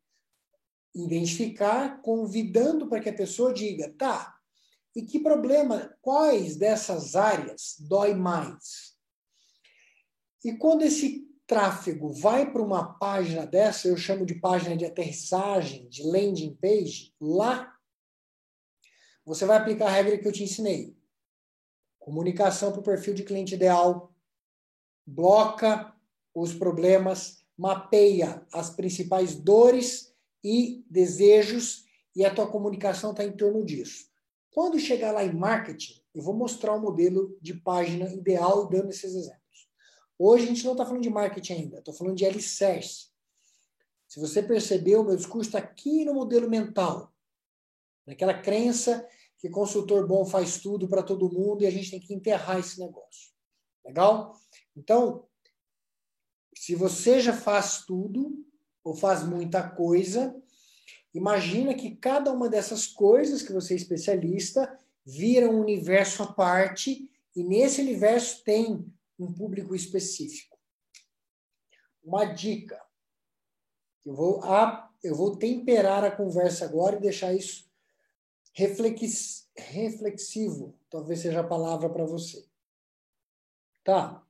Identificar, 0.95 2.01
convidando 2.03 2.87
para 2.89 3.01
que 3.01 3.09
a 3.09 3.17
pessoa 3.17 3.53
diga, 3.53 3.93
tá, 3.99 4.38
e 4.95 5.03
que 5.03 5.21
problema, 5.21 5.97
quais 6.01 6.57
dessas 6.57 7.15
áreas 7.15 7.77
dói 7.79 8.15
mais? 8.15 8.97
E 10.45 10.57
quando 10.57 10.83
esse 10.83 11.29
tráfego 11.47 12.13
vai 12.13 12.51
para 12.53 12.63
uma 12.63 12.99
página 12.99 13.47
dessa, 13.47 13.89
eu 13.89 13.97
chamo 13.97 14.27
de 14.27 14.35
página 14.35 14.77
de 14.77 14.85
aterrissagem, 14.85 15.89
de 15.89 16.03
landing 16.03 16.55
page, 16.61 17.15
lá 17.21 17.75
você 19.25 19.45
vai 19.45 19.59
aplicar 19.59 19.89
a 19.89 19.91
regra 19.91 20.17
que 20.17 20.27
eu 20.27 20.33
te 20.33 20.43
ensinei. 20.43 20.97
Comunicação 21.99 22.73
para 22.73 22.81
o 22.81 22.85
perfil 22.85 23.13
de 23.13 23.23
cliente 23.23 23.55
ideal, 23.55 24.15
bloca 25.07 25.95
os 26.35 26.55
problemas, 26.55 27.45
mapeia 27.57 28.47
as 28.53 28.71
principais 28.71 29.35
dores 29.35 30.15
e 30.43 30.85
desejos 30.89 31.85
e 32.17 32.25
a 32.25 32.35
tua 32.35 32.51
comunicação 32.51 33.11
está 33.11 33.25
em 33.25 33.37
torno 33.37 33.65
disso. 33.65 34.08
Quando 34.59 34.77
chegar 34.77 35.13
lá 35.13 35.23
em 35.23 35.33
marketing, 35.33 36.03
eu 36.13 36.21
vou 36.21 36.35
mostrar 36.35 36.75
o 36.75 36.81
modelo 36.81 37.39
de 37.41 37.55
página 37.55 38.13
ideal 38.13 38.69
dando 38.69 38.91
esses 38.91 39.15
exemplos. 39.15 39.71
Hoje 40.19 40.43
a 40.43 40.47
gente 40.49 40.65
não 40.65 40.73
está 40.73 40.85
falando 40.85 41.05
de 41.05 41.09
marketing 41.09 41.53
ainda, 41.53 41.79
estou 41.79 41.95
falando 41.95 42.17
de 42.17 42.27
alicerce. 42.27 43.07
Se 44.09 44.19
você 44.19 44.43
percebeu, 44.43 45.05
meu 45.05 45.15
discurso 45.15 45.49
está 45.49 45.61
aqui 45.61 46.05
no 46.05 46.13
modelo 46.13 46.51
mental, 46.51 47.15
naquela 48.05 48.35
crença 48.35 49.09
que 49.39 49.49
consultor 49.49 50.09
bom 50.09 50.27
faz 50.27 50.59
tudo 50.59 50.89
para 50.89 51.05
todo 51.05 51.33
mundo 51.33 51.63
e 51.63 51.67
a 51.69 51.71
gente 51.71 51.93
tem 51.93 52.01
que 52.01 52.13
enterrar 52.13 52.59
esse 52.59 52.81
negócio. 52.81 53.31
Legal? 53.85 54.37
Então, 54.77 55.25
se 56.53 56.75
você 56.75 57.21
já 57.21 57.33
faz 57.33 57.85
tudo 57.87 58.45
ou 58.83 58.93
faz 58.93 59.23
muita 59.23 59.71
coisa, 59.71 60.35
imagina 61.15 61.75
que 61.75 61.97
cada 61.97 62.33
uma 62.33 62.49
dessas 62.49 62.87
coisas 62.87 63.43
que 63.43 63.53
você 63.53 63.75
é 63.75 63.77
especialista 63.77 64.79
vira 65.05 65.49
um 65.49 65.61
universo 65.61 66.23
à 66.23 66.33
parte 66.33 67.11
e 67.35 67.43
nesse 67.43 67.81
universo 67.81 68.43
tem 68.45 68.85
um 69.19 69.33
público 69.33 69.75
específico. 69.75 70.59
Uma 72.03 72.25
dica. 72.25 72.81
Eu 74.05 74.15
vou, 74.15 74.41
eu 75.03 75.15
vou 75.15 75.37
temperar 75.37 76.05
a 76.05 76.11
conversa 76.11 76.65
agora 76.65 76.97
e 76.97 77.01
deixar 77.01 77.35
isso 77.35 77.69
reflex, 78.59 79.49
reflexivo, 79.57 80.75
talvez 80.91 81.21
seja 81.21 81.41
a 81.41 81.47
palavra 81.47 81.89
para 81.89 82.05
você. 82.05 82.45
Tá. 83.85 84.27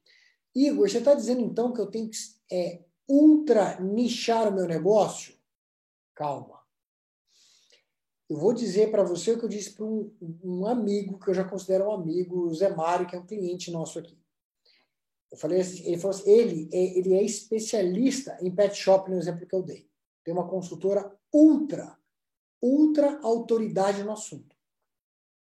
Igor, 0.54 0.88
você 0.88 0.98
está 0.98 1.14
dizendo 1.14 1.40
então 1.40 1.72
que 1.72 1.80
eu 1.80 1.86
tenho 1.86 2.10
que 2.10 2.18
é, 2.52 2.84
ultra 3.08 3.80
nichar 3.80 4.48
o 4.48 4.52
meu 4.52 4.66
negócio? 4.66 5.34
Calma. 6.14 6.57
Eu 8.28 8.36
vou 8.36 8.52
dizer 8.52 8.90
para 8.90 9.02
você 9.02 9.32
o 9.32 9.38
que 9.38 9.44
eu 9.44 9.48
disse 9.48 9.72
para 9.72 9.84
um, 9.84 10.14
um, 10.44 10.66
amigo, 10.66 11.18
que 11.18 11.30
eu 11.30 11.34
já 11.34 11.44
considero 11.44 11.86
um 11.86 11.92
amigo, 11.92 12.46
o 12.46 12.54
Zé 12.54 12.68
Mário, 12.68 13.06
que 13.06 13.16
é 13.16 13.18
um 13.18 13.26
cliente 13.26 13.70
nosso 13.70 13.98
aqui. 13.98 14.18
Eu 15.30 15.38
falei 15.38 15.60
assim, 15.60 15.86
ele 15.86 15.98
falou 15.98 16.16
assim, 16.16 16.30
ele 16.30 16.68
é, 16.72 16.98
ele 16.98 17.14
é 17.14 17.22
especialista 17.22 18.36
em 18.40 18.54
pet 18.54 18.74
shop, 18.76 19.10
no 19.10 19.18
exemplo 19.18 19.46
que 19.46 19.54
eu 19.54 19.62
dei. 19.62 19.88
Tem 20.24 20.32
uma 20.32 20.48
consultora 20.48 21.10
ultra 21.32 21.98
ultra 22.62 23.20
autoridade 23.22 24.02
no 24.02 24.12
assunto. 24.12 24.56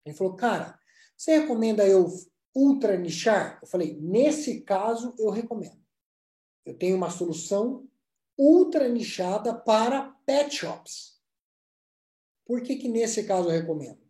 Ele 0.04 0.14
falou, 0.14 0.34
cara, 0.34 0.78
você 1.16 1.38
recomenda 1.38 1.86
eu 1.86 2.08
ultra 2.54 2.96
nichar? 2.96 3.58
Eu 3.62 3.68
falei, 3.68 3.98
nesse 4.00 4.62
caso 4.62 5.14
eu 5.18 5.30
recomendo. 5.30 5.80
Eu 6.64 6.76
tenho 6.76 6.96
uma 6.96 7.10
solução 7.10 7.86
ultra 8.38 8.88
nichada 8.88 9.54
para 9.54 10.14
pet 10.24 10.54
shops. 10.54 11.09
Por 12.50 12.62
que, 12.62 12.74
que 12.74 12.88
nesse 12.88 13.22
caso 13.22 13.48
eu 13.48 13.52
recomendo? 13.52 14.00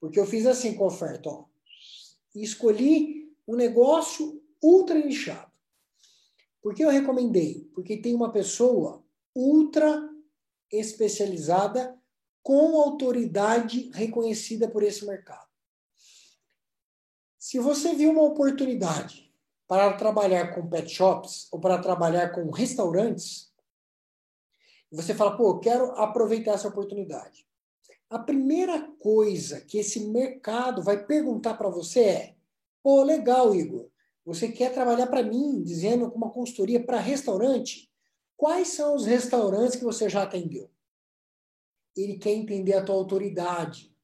Porque 0.00 0.18
eu 0.18 0.26
fiz 0.26 0.46
assim 0.46 0.74
com 0.74 0.82
a 0.82 0.88
oferta, 0.88 1.30
ó. 1.30 1.44
Escolhi 2.34 3.32
um 3.46 3.54
negócio 3.54 4.42
ultra 4.60 4.98
nichado. 4.98 5.52
Por 6.60 6.74
que 6.74 6.84
eu 6.84 6.90
recomendei? 6.90 7.70
Porque 7.72 7.96
tem 7.96 8.12
uma 8.12 8.32
pessoa 8.32 9.06
ultra 9.32 10.10
especializada 10.72 11.96
com 12.42 12.80
autoridade 12.80 13.92
reconhecida 13.94 14.68
por 14.68 14.82
esse 14.82 15.06
mercado. 15.06 15.46
Se 17.38 17.60
você 17.60 17.94
viu 17.94 18.10
uma 18.10 18.24
oportunidade 18.24 19.32
para 19.68 19.92
trabalhar 19.92 20.52
com 20.52 20.68
pet 20.68 20.90
shops 20.90 21.46
ou 21.52 21.60
para 21.60 21.78
trabalhar 21.78 22.30
com 22.30 22.50
restaurantes, 22.50 23.54
você 24.90 25.14
fala, 25.14 25.36
pô, 25.36 25.50
eu 25.50 25.60
quero 25.60 25.92
aproveitar 25.92 26.54
essa 26.54 26.66
oportunidade. 26.66 27.46
A 28.10 28.18
primeira 28.18 28.80
coisa 28.98 29.60
que 29.60 29.78
esse 29.78 30.08
mercado 30.08 30.82
vai 30.82 31.04
perguntar 31.04 31.54
para 31.54 31.68
você 31.68 32.00
é: 32.00 32.36
pô, 32.82 33.02
legal, 33.02 33.54
Igor, 33.54 33.88
você 34.24 34.50
quer 34.50 34.72
trabalhar 34.72 35.06
para 35.06 35.22
mim, 35.22 35.62
dizendo 35.62 36.06
uma 36.14 36.30
consultoria 36.30 36.84
para 36.84 36.98
restaurante? 36.98 37.90
Quais 38.36 38.68
são 38.68 38.94
os 38.94 39.06
restaurantes 39.06 39.76
que 39.76 39.84
você 39.84 40.08
já 40.08 40.22
atendeu? 40.22 40.70
ele 41.96 42.18
quer 42.18 42.32
entender 42.32 42.74
a 42.74 42.84
tua 42.84 42.96
autoridade. 42.96 43.94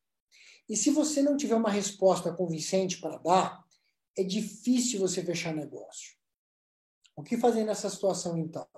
E 0.68 0.76
se 0.76 0.90
você 0.90 1.22
não 1.22 1.36
tiver 1.36 1.56
uma 1.56 1.70
resposta 1.70 2.32
convincente 2.32 3.00
para 3.00 3.18
dar, 3.18 3.64
é 4.16 4.22
difícil 4.22 5.00
você 5.00 5.24
fechar 5.24 5.54
negócio. 5.54 6.16
O 7.16 7.22
que 7.22 7.36
fazer 7.36 7.64
nessa 7.64 7.90
situação, 7.90 8.38
então? 8.38 8.68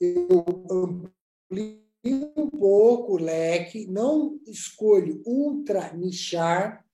Eu 0.00 0.44
amplio 0.70 1.82
um 2.04 2.50
pouco 2.50 3.14
o 3.14 3.18
leque, 3.18 3.86
não 3.86 4.40
escolho 4.46 5.22
ultra 5.24 5.92
nichar. 5.92 6.84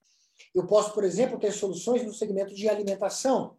Eu 0.53 0.67
posso, 0.67 0.93
por 0.93 1.03
exemplo, 1.03 1.39
ter 1.39 1.51
soluções 1.51 2.03
no 2.03 2.13
segmento 2.13 2.53
de 2.53 2.69
alimentação. 2.69 3.57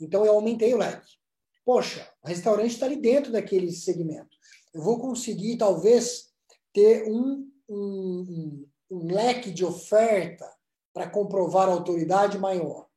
Então, 0.00 0.24
eu 0.24 0.32
aumentei 0.32 0.72
o 0.72 0.78
leque. 0.78 1.18
Poxa, 1.64 2.10
o 2.22 2.28
restaurante 2.28 2.70
está 2.70 2.86
ali 2.86 2.96
dentro 2.96 3.30
daquele 3.30 3.70
segmento. 3.70 4.36
Eu 4.72 4.82
vou 4.82 4.98
conseguir, 4.98 5.58
talvez, 5.58 6.32
ter 6.72 7.10
um, 7.10 7.50
um, 7.68 8.66
um 8.90 9.12
leque 9.12 9.50
de 9.50 9.64
oferta 9.64 10.48
para 10.94 11.10
comprovar 11.10 11.68
a 11.68 11.72
autoridade 11.72 12.38
maior. 12.38 12.88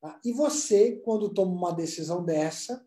Tá? 0.00 0.20
E 0.24 0.32
você, 0.32 0.96
quando 0.96 1.32
toma 1.32 1.52
uma 1.52 1.72
decisão 1.72 2.24
dessa, 2.24 2.86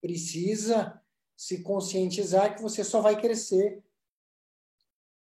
precisa 0.00 1.00
se 1.36 1.62
conscientizar 1.62 2.56
que 2.56 2.62
você 2.62 2.82
só 2.82 3.00
vai 3.00 3.20
crescer 3.20 3.84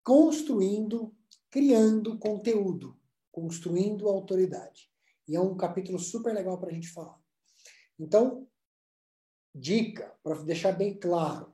construindo, 0.04 1.16
criando 1.50 2.18
conteúdo, 2.18 3.00
construindo 3.32 4.10
autoridade. 4.10 4.92
E 5.28 5.36
é 5.36 5.40
um 5.40 5.56
capítulo 5.56 5.98
super 6.00 6.34
legal 6.34 6.60
para 6.60 6.70
a 6.70 6.74
gente 6.74 6.90
falar. 6.90 7.20
Então, 7.98 8.48
dica, 9.54 10.14
para 10.24 10.42
deixar 10.44 10.74
bem 10.74 10.98
claro: 10.98 11.54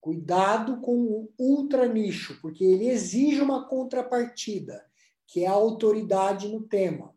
Cuidado 0.00 0.80
com 0.80 0.96
o 1.02 1.32
ultra 1.38 1.86
nicho, 1.86 2.40
porque 2.40 2.64
ele 2.64 2.88
exige 2.88 3.40
uma 3.42 3.68
contrapartida, 3.68 4.88
que 5.26 5.44
é 5.44 5.46
a 5.46 5.52
autoridade 5.52 6.48
no 6.48 6.62
tema. 6.62 7.14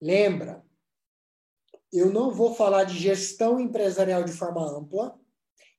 Lembra, 0.00 0.63
eu 1.98 2.12
não 2.12 2.30
vou 2.30 2.54
falar 2.54 2.84
de 2.84 2.98
gestão 2.98 3.60
empresarial 3.60 4.24
de 4.24 4.32
forma 4.32 4.66
ampla, 4.66 5.18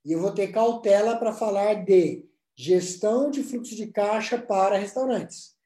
e 0.04 0.12
eu 0.12 0.20
vou 0.20 0.32
ter 0.32 0.52
cautela 0.52 1.18
para 1.18 1.34
falar 1.34 1.84
de 1.84 2.26
Gestão 2.58 3.30
de 3.30 3.44
fluxo 3.44 3.76
de 3.76 3.88
caixa 3.88 4.42
para 4.42 4.78
restaurantes. 4.78 5.58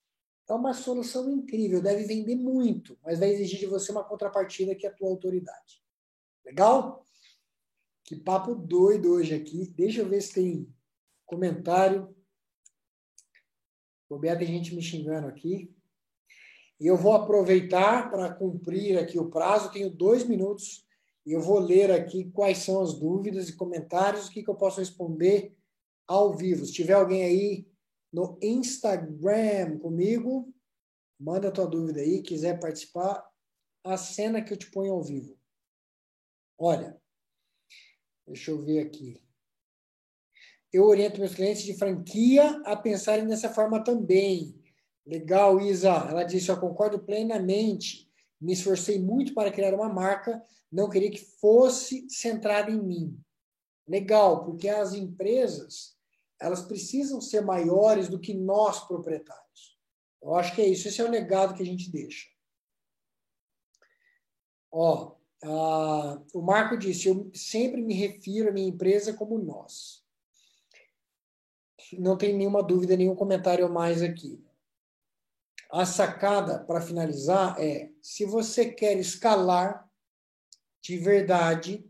É 0.50 0.54
uma 0.54 0.74
solução 0.74 1.32
incrível, 1.32 1.80
deve 1.80 2.04
vender 2.04 2.36
muito, 2.36 2.98
mas 3.04 3.20
vai 3.20 3.30
exigir 3.30 3.60
de 3.60 3.68
você 3.68 3.92
uma 3.92 4.04
contrapartida 4.04 4.74
que 4.74 4.88
é 4.88 4.90
a 4.90 4.94
tua 4.94 5.08
autoridade. 5.08 5.84
Legal? 6.44 7.06
Que 8.04 8.16
papo 8.16 8.56
doido 8.56 9.12
hoje 9.12 9.36
aqui. 9.36 9.72
Deixa 9.76 10.02
eu 10.02 10.10
ver 10.10 10.20
se 10.22 10.34
tem 10.34 10.76
comentário. 11.28 12.16
O 14.10 14.18
tem 14.20 14.48
gente 14.48 14.74
me 14.74 14.82
xingando 14.82 15.28
aqui. 15.28 15.72
E 16.80 16.88
eu 16.88 16.96
vou 16.96 17.14
aproveitar 17.14 18.10
para 18.10 18.34
cumprir 18.34 18.98
aqui 18.98 19.20
o 19.20 19.30
prazo, 19.30 19.72
tenho 19.72 19.90
dois 19.90 20.24
minutos, 20.24 20.86
e 21.26 21.34
eu 21.34 21.42
vou 21.42 21.60
ler 21.60 21.92
aqui 21.92 22.32
quais 22.32 22.60
são 22.60 22.82
as 22.82 22.94
dúvidas 22.94 23.50
e 23.50 23.56
comentários, 23.56 24.28
o 24.28 24.32
que, 24.32 24.42
que 24.42 24.50
eu 24.50 24.56
posso 24.56 24.80
responder 24.80 25.56
ao 26.08 26.36
vivo. 26.36 26.66
Se 26.66 26.72
tiver 26.72 26.94
alguém 26.94 27.24
aí 27.24 27.68
no 28.12 28.40
Instagram 28.42 29.78
comigo, 29.80 30.54
manda 31.20 31.50
a 31.50 31.52
tua 31.52 31.68
dúvida 31.68 32.00
aí, 32.00 32.22
quiser 32.22 32.60
participar, 32.60 33.30
a 33.84 33.98
cena 33.98 34.42
que 34.42 34.54
eu 34.54 34.58
te 34.58 34.72
ponho 34.72 34.94
ao 34.94 35.04
vivo. 35.04 35.38
Olha, 36.58 37.00
deixa 38.26 38.52
eu 38.52 38.58
ver 38.58 38.80
aqui. 38.80 39.22
Eu 40.72 40.86
oriento 40.86 41.20
meus 41.20 41.36
clientes 41.36 41.64
de 41.64 41.78
franquia 41.78 42.62
a 42.64 42.76
pensarem 42.76 43.28
dessa 43.28 43.50
forma 43.50 43.84
também 43.84 44.59
Legal, 45.10 45.60
Isa. 45.60 45.90
Ela 45.90 46.24
disse: 46.24 46.50
Eu 46.50 46.60
concordo 46.60 47.00
plenamente. 47.00 48.08
Me 48.40 48.54
esforcei 48.54 49.00
muito 49.00 49.34
para 49.34 49.52
criar 49.52 49.74
uma 49.74 49.90
marca, 49.90 50.42
não 50.72 50.90
queria 50.90 51.12
que 51.12 51.20
fosse 51.20 52.08
centrada 52.10 52.72
em 52.72 52.82
mim. 52.82 53.20
Legal, 53.86 54.46
porque 54.46 54.70
as 54.70 54.94
empresas 54.94 55.98
elas 56.40 56.62
precisam 56.62 57.20
ser 57.20 57.42
maiores 57.42 58.08
do 58.08 58.18
que 58.20 58.34
nós 58.34 58.88
proprietários. 58.88 59.78
Eu 60.22 60.36
acho 60.36 60.56
que 60.56 60.62
é 60.62 60.68
isso. 60.68 60.88
Esse 60.88 61.02
é 61.02 61.04
o 61.04 61.12
legado 61.12 61.54
que 61.54 61.64
a 61.64 61.66
gente 61.66 61.92
deixa. 61.92 62.30
Ó, 64.72 65.16
o 66.34 66.42
Marco 66.42 66.78
disse: 66.78 67.10
Eu 67.10 67.32
sempre 67.34 67.82
me 67.82 67.96
refiro 67.96 68.50
à 68.50 68.52
minha 68.52 68.70
empresa 68.70 69.12
como 69.12 69.40
nós. 69.40 70.06
Não 71.94 72.16
tem 72.16 72.38
nenhuma 72.38 72.62
dúvida, 72.62 72.96
nenhum 72.96 73.16
comentário 73.16 73.68
mais 73.68 74.04
aqui. 74.04 74.48
A 75.72 75.86
sacada, 75.86 76.60
para 76.60 76.82
finalizar, 76.82 77.56
é: 77.60 77.92
se 78.02 78.26
você 78.26 78.72
quer 78.72 78.98
escalar 78.98 79.88
de 80.82 80.98
verdade, 80.98 81.88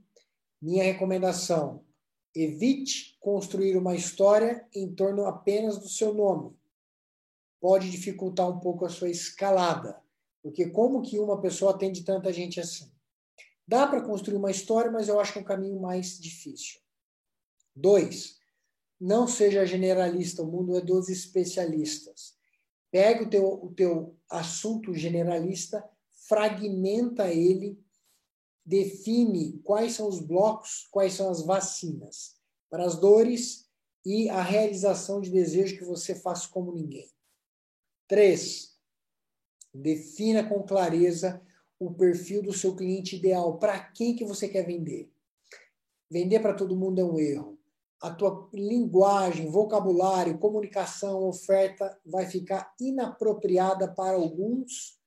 minha 0.61 0.83
recomendação, 0.83 1.85
evite 2.35 3.17
construir 3.19 3.77
uma 3.77 3.95
história 3.95 4.67
em 4.73 4.93
torno 4.93 5.25
apenas 5.25 5.77
do 5.77 5.87
seu 5.87 6.13
nome. 6.13 6.57
Pode 7.61 7.89
dificultar 7.89 8.49
um 8.49 8.59
pouco 8.59 8.85
a 8.85 8.89
sua 8.89 9.09
escalada, 9.09 10.01
porque 10.41 10.69
como 10.69 11.01
que 11.01 11.19
uma 11.19 11.39
pessoa 11.39 11.73
atende 11.73 12.03
tanta 12.03 12.33
gente 12.33 12.59
assim? 12.59 12.91
Dá 13.67 13.85
para 13.87 14.01
construir 14.01 14.37
uma 14.37 14.51
história, 14.51 14.91
mas 14.91 15.07
eu 15.07 15.19
acho 15.19 15.33
que 15.33 15.39
é 15.39 15.41
um 15.41 15.45
caminho 15.45 15.79
mais 15.79 16.19
difícil. 16.19 16.81
Dois, 17.75 18.39
não 18.99 19.27
seja 19.27 19.65
generalista, 19.65 20.41
o 20.41 20.47
mundo 20.47 20.75
é 20.75 20.81
dos 20.81 21.07
especialistas. 21.07 22.38
Pega 22.91 23.23
o 23.23 23.29
teu, 23.29 23.47
o 23.47 23.73
teu 23.73 24.17
assunto 24.29 24.93
generalista, 24.93 25.87
fragmenta 26.27 27.31
ele, 27.31 27.79
define 28.65 29.59
quais 29.63 29.93
são 29.93 30.07
os 30.07 30.19
blocos, 30.19 30.87
quais 30.91 31.13
são 31.13 31.29
as 31.29 31.43
vacinas 31.43 32.35
para 32.69 32.85
as 32.85 32.99
dores 32.99 33.67
e 34.05 34.29
a 34.29 34.41
realização 34.41 35.21
de 35.21 35.29
desejo 35.29 35.77
que 35.77 35.83
você 35.83 36.15
faz 36.15 36.45
como 36.45 36.73
ninguém. 36.73 37.09
Três, 38.07 38.75
defina 39.73 40.47
com 40.47 40.63
clareza 40.63 41.41
o 41.79 41.93
perfil 41.93 42.41
do 42.41 42.53
seu 42.53 42.75
cliente 42.75 43.15
ideal. 43.15 43.57
Para 43.57 43.79
quem 43.79 44.15
que 44.15 44.25
você 44.25 44.47
quer 44.47 44.65
vender? 44.65 45.11
Vender 46.09 46.39
para 46.39 46.55
todo 46.55 46.75
mundo 46.75 46.99
é 46.99 47.03
um 47.03 47.19
erro 47.19 47.58
a 48.01 48.09
tua 48.09 48.49
linguagem, 48.53 49.49
vocabulário, 49.49 50.37
comunicação, 50.37 51.27
oferta 51.27 51.99
vai 52.05 52.25
ficar 52.25 52.73
inapropriada 52.79 53.93
para 53.93 54.15
alguns 54.15 54.97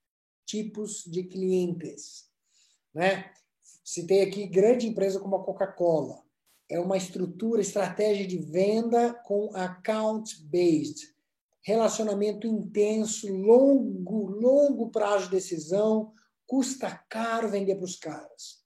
tipos 0.44 1.04
de 1.06 1.24
clientes, 1.24 2.28
né? 2.94 3.30
Citei 3.84 4.22
aqui 4.22 4.46
grande 4.46 4.86
empresa 4.86 5.18
como 5.18 5.36
a 5.36 5.44
Coca-Cola. 5.44 6.22
É 6.70 6.78
uma 6.78 6.96
estrutura, 6.96 7.60
estratégia 7.60 8.26
de 8.26 8.38
venda 8.38 9.14
com 9.24 9.50
account 9.54 10.42
based, 10.44 11.12
relacionamento 11.62 12.46
intenso, 12.46 13.32
longo, 13.32 14.26
longo 14.26 14.90
prazo 14.90 15.24
de 15.24 15.32
decisão, 15.32 16.12
custa 16.46 16.90
caro 17.08 17.48
vender 17.48 17.76
para 17.76 17.84
os 17.84 17.96
caras. 17.96 18.62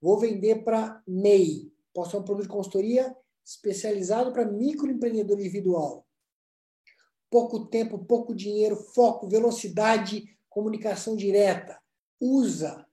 Vou 0.00 0.18
vender 0.18 0.62
para 0.62 1.02
MEI, 1.06 1.72
posso 1.92 2.12
ser 2.12 2.16
um 2.18 2.22
produto 2.22 2.44
de 2.44 2.52
consultoria 2.52 3.16
especializado 3.48 4.30
para 4.30 4.44
microempreendedor 4.44 5.40
individual. 5.40 6.06
Pouco 7.30 7.66
tempo, 7.66 7.98
pouco 7.98 8.34
dinheiro, 8.34 8.76
foco, 8.76 9.26
velocidade, 9.26 10.36
comunicação 10.50 11.16
direta. 11.16 11.80
Usa 12.20 12.86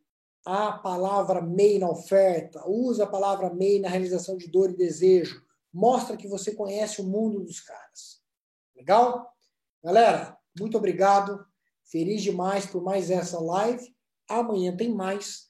a 0.46 0.72
palavra 0.72 1.42
MEI 1.42 1.80
na 1.80 1.90
oferta, 1.90 2.64
usa 2.70 3.04
a 3.04 3.08
palavra 3.08 3.54
MEI 3.54 3.80
na 3.80 3.90
realização 3.90 4.38
de 4.38 4.48
dor 4.48 4.70
e 4.70 4.78
desejo. 4.78 5.44
Mostra 5.74 6.16
que 6.16 6.28
você 6.28 6.56
conhece 6.56 7.02
o 7.02 7.06
mundo 7.06 7.44
dos 7.44 7.60
caras. 7.60 8.22
Legal? 8.74 9.30
Galera, 9.84 10.38
muito 10.58 10.78
obrigado. 10.78 11.46
Feliz 11.84 12.24
demais 12.24 12.66
por 12.66 12.82
mais 12.82 13.12
essa 13.12 13.42
live. 13.42 13.94
Amanhã 14.30 14.76
tem 14.76 14.94
mais 14.94 15.50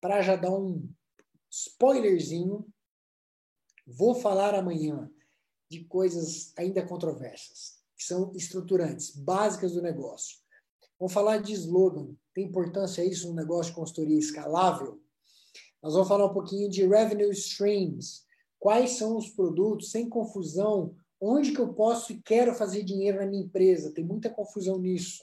para 0.00 0.22
já 0.22 0.36
dar 0.36 0.52
um 0.52 0.88
spoilerzinho 1.50 2.64
Vou 3.86 4.14
falar 4.14 4.54
amanhã 4.54 5.10
de 5.70 5.84
coisas 5.84 6.52
ainda 6.56 6.86
controversas, 6.86 7.78
que 7.96 8.04
são 8.04 8.32
estruturantes, 8.34 9.14
básicas 9.14 9.72
do 9.72 9.82
negócio. 9.82 10.38
Vamos 10.98 11.12
falar 11.12 11.38
de 11.38 11.52
slogan. 11.52 12.14
Tem 12.32 12.46
importância 12.46 13.04
isso 13.04 13.28
no 13.28 13.34
negócio 13.34 13.72
de 13.72 13.76
consultoria 13.76 14.18
escalável? 14.18 15.00
Nós 15.82 15.92
vamos 15.92 16.08
falar 16.08 16.26
um 16.26 16.32
pouquinho 16.32 16.70
de 16.70 16.86
revenue 16.86 17.30
streams. 17.32 18.24
Quais 18.58 18.92
são 18.92 19.18
os 19.18 19.28
produtos, 19.28 19.90
sem 19.90 20.08
confusão, 20.08 20.96
onde 21.20 21.52
que 21.52 21.60
eu 21.60 21.74
posso 21.74 22.12
e 22.12 22.22
quero 22.22 22.54
fazer 22.54 22.82
dinheiro 22.82 23.18
na 23.18 23.26
minha 23.26 23.44
empresa? 23.44 23.92
Tem 23.92 24.04
muita 24.04 24.30
confusão 24.30 24.78
nisso. 24.78 25.22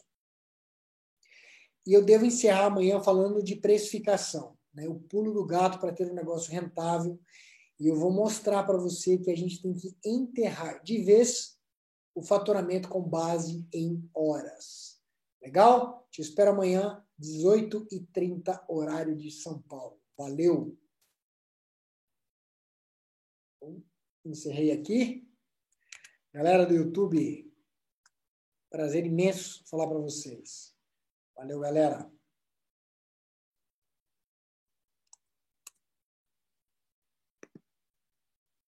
E 1.86 1.93
eu 1.93 2.06
devo 2.06 2.26
encerrar 2.26 2.65
amanhã 2.65 3.02
falando 3.02 3.41
de 3.41 3.56
precificação, 3.56 4.56
né? 4.71 4.88
o 4.88 5.00
pulo 5.00 5.34
do 5.34 5.45
gato 5.45 5.80
para 5.80 5.91
ter 5.91 6.12
um 6.12 6.13
negócio 6.13 6.52
rentável 6.52 7.19
e 7.82 7.88
eu 7.88 7.96
vou 7.96 8.12
mostrar 8.12 8.62
para 8.63 8.78
você 8.78 9.17
que 9.17 9.32
a 9.32 9.36
gente 9.36 9.60
tem 9.60 9.74
que 9.74 9.98
enterrar 10.06 10.84
de 10.84 11.04
vez 11.04 11.60
o 12.13 12.22
faturamento 12.22 12.88
com 12.88 13.02
base 13.02 13.67
em 13.74 14.08
horas. 14.13 15.02
Legal? 15.41 16.08
Te 16.12 16.22
espero 16.22 16.52
amanhã, 16.52 17.04
18h30, 17.20 18.65
horário 18.70 19.15
de 19.17 19.32
São 19.32 19.60
Paulo. 19.63 20.00
Valeu! 20.15 20.78
Encerrei 24.24 24.72
aqui. 24.72 25.28
Galera 26.32 26.67
do 26.67 26.76
YouTube, 26.76 27.52
prazer 28.70 29.08
imenso 29.08 29.63
falar 29.67 29.88
para 29.88 29.98
vocês. 29.98 30.76
Valeu, 31.36 31.60
galera. 31.60 32.13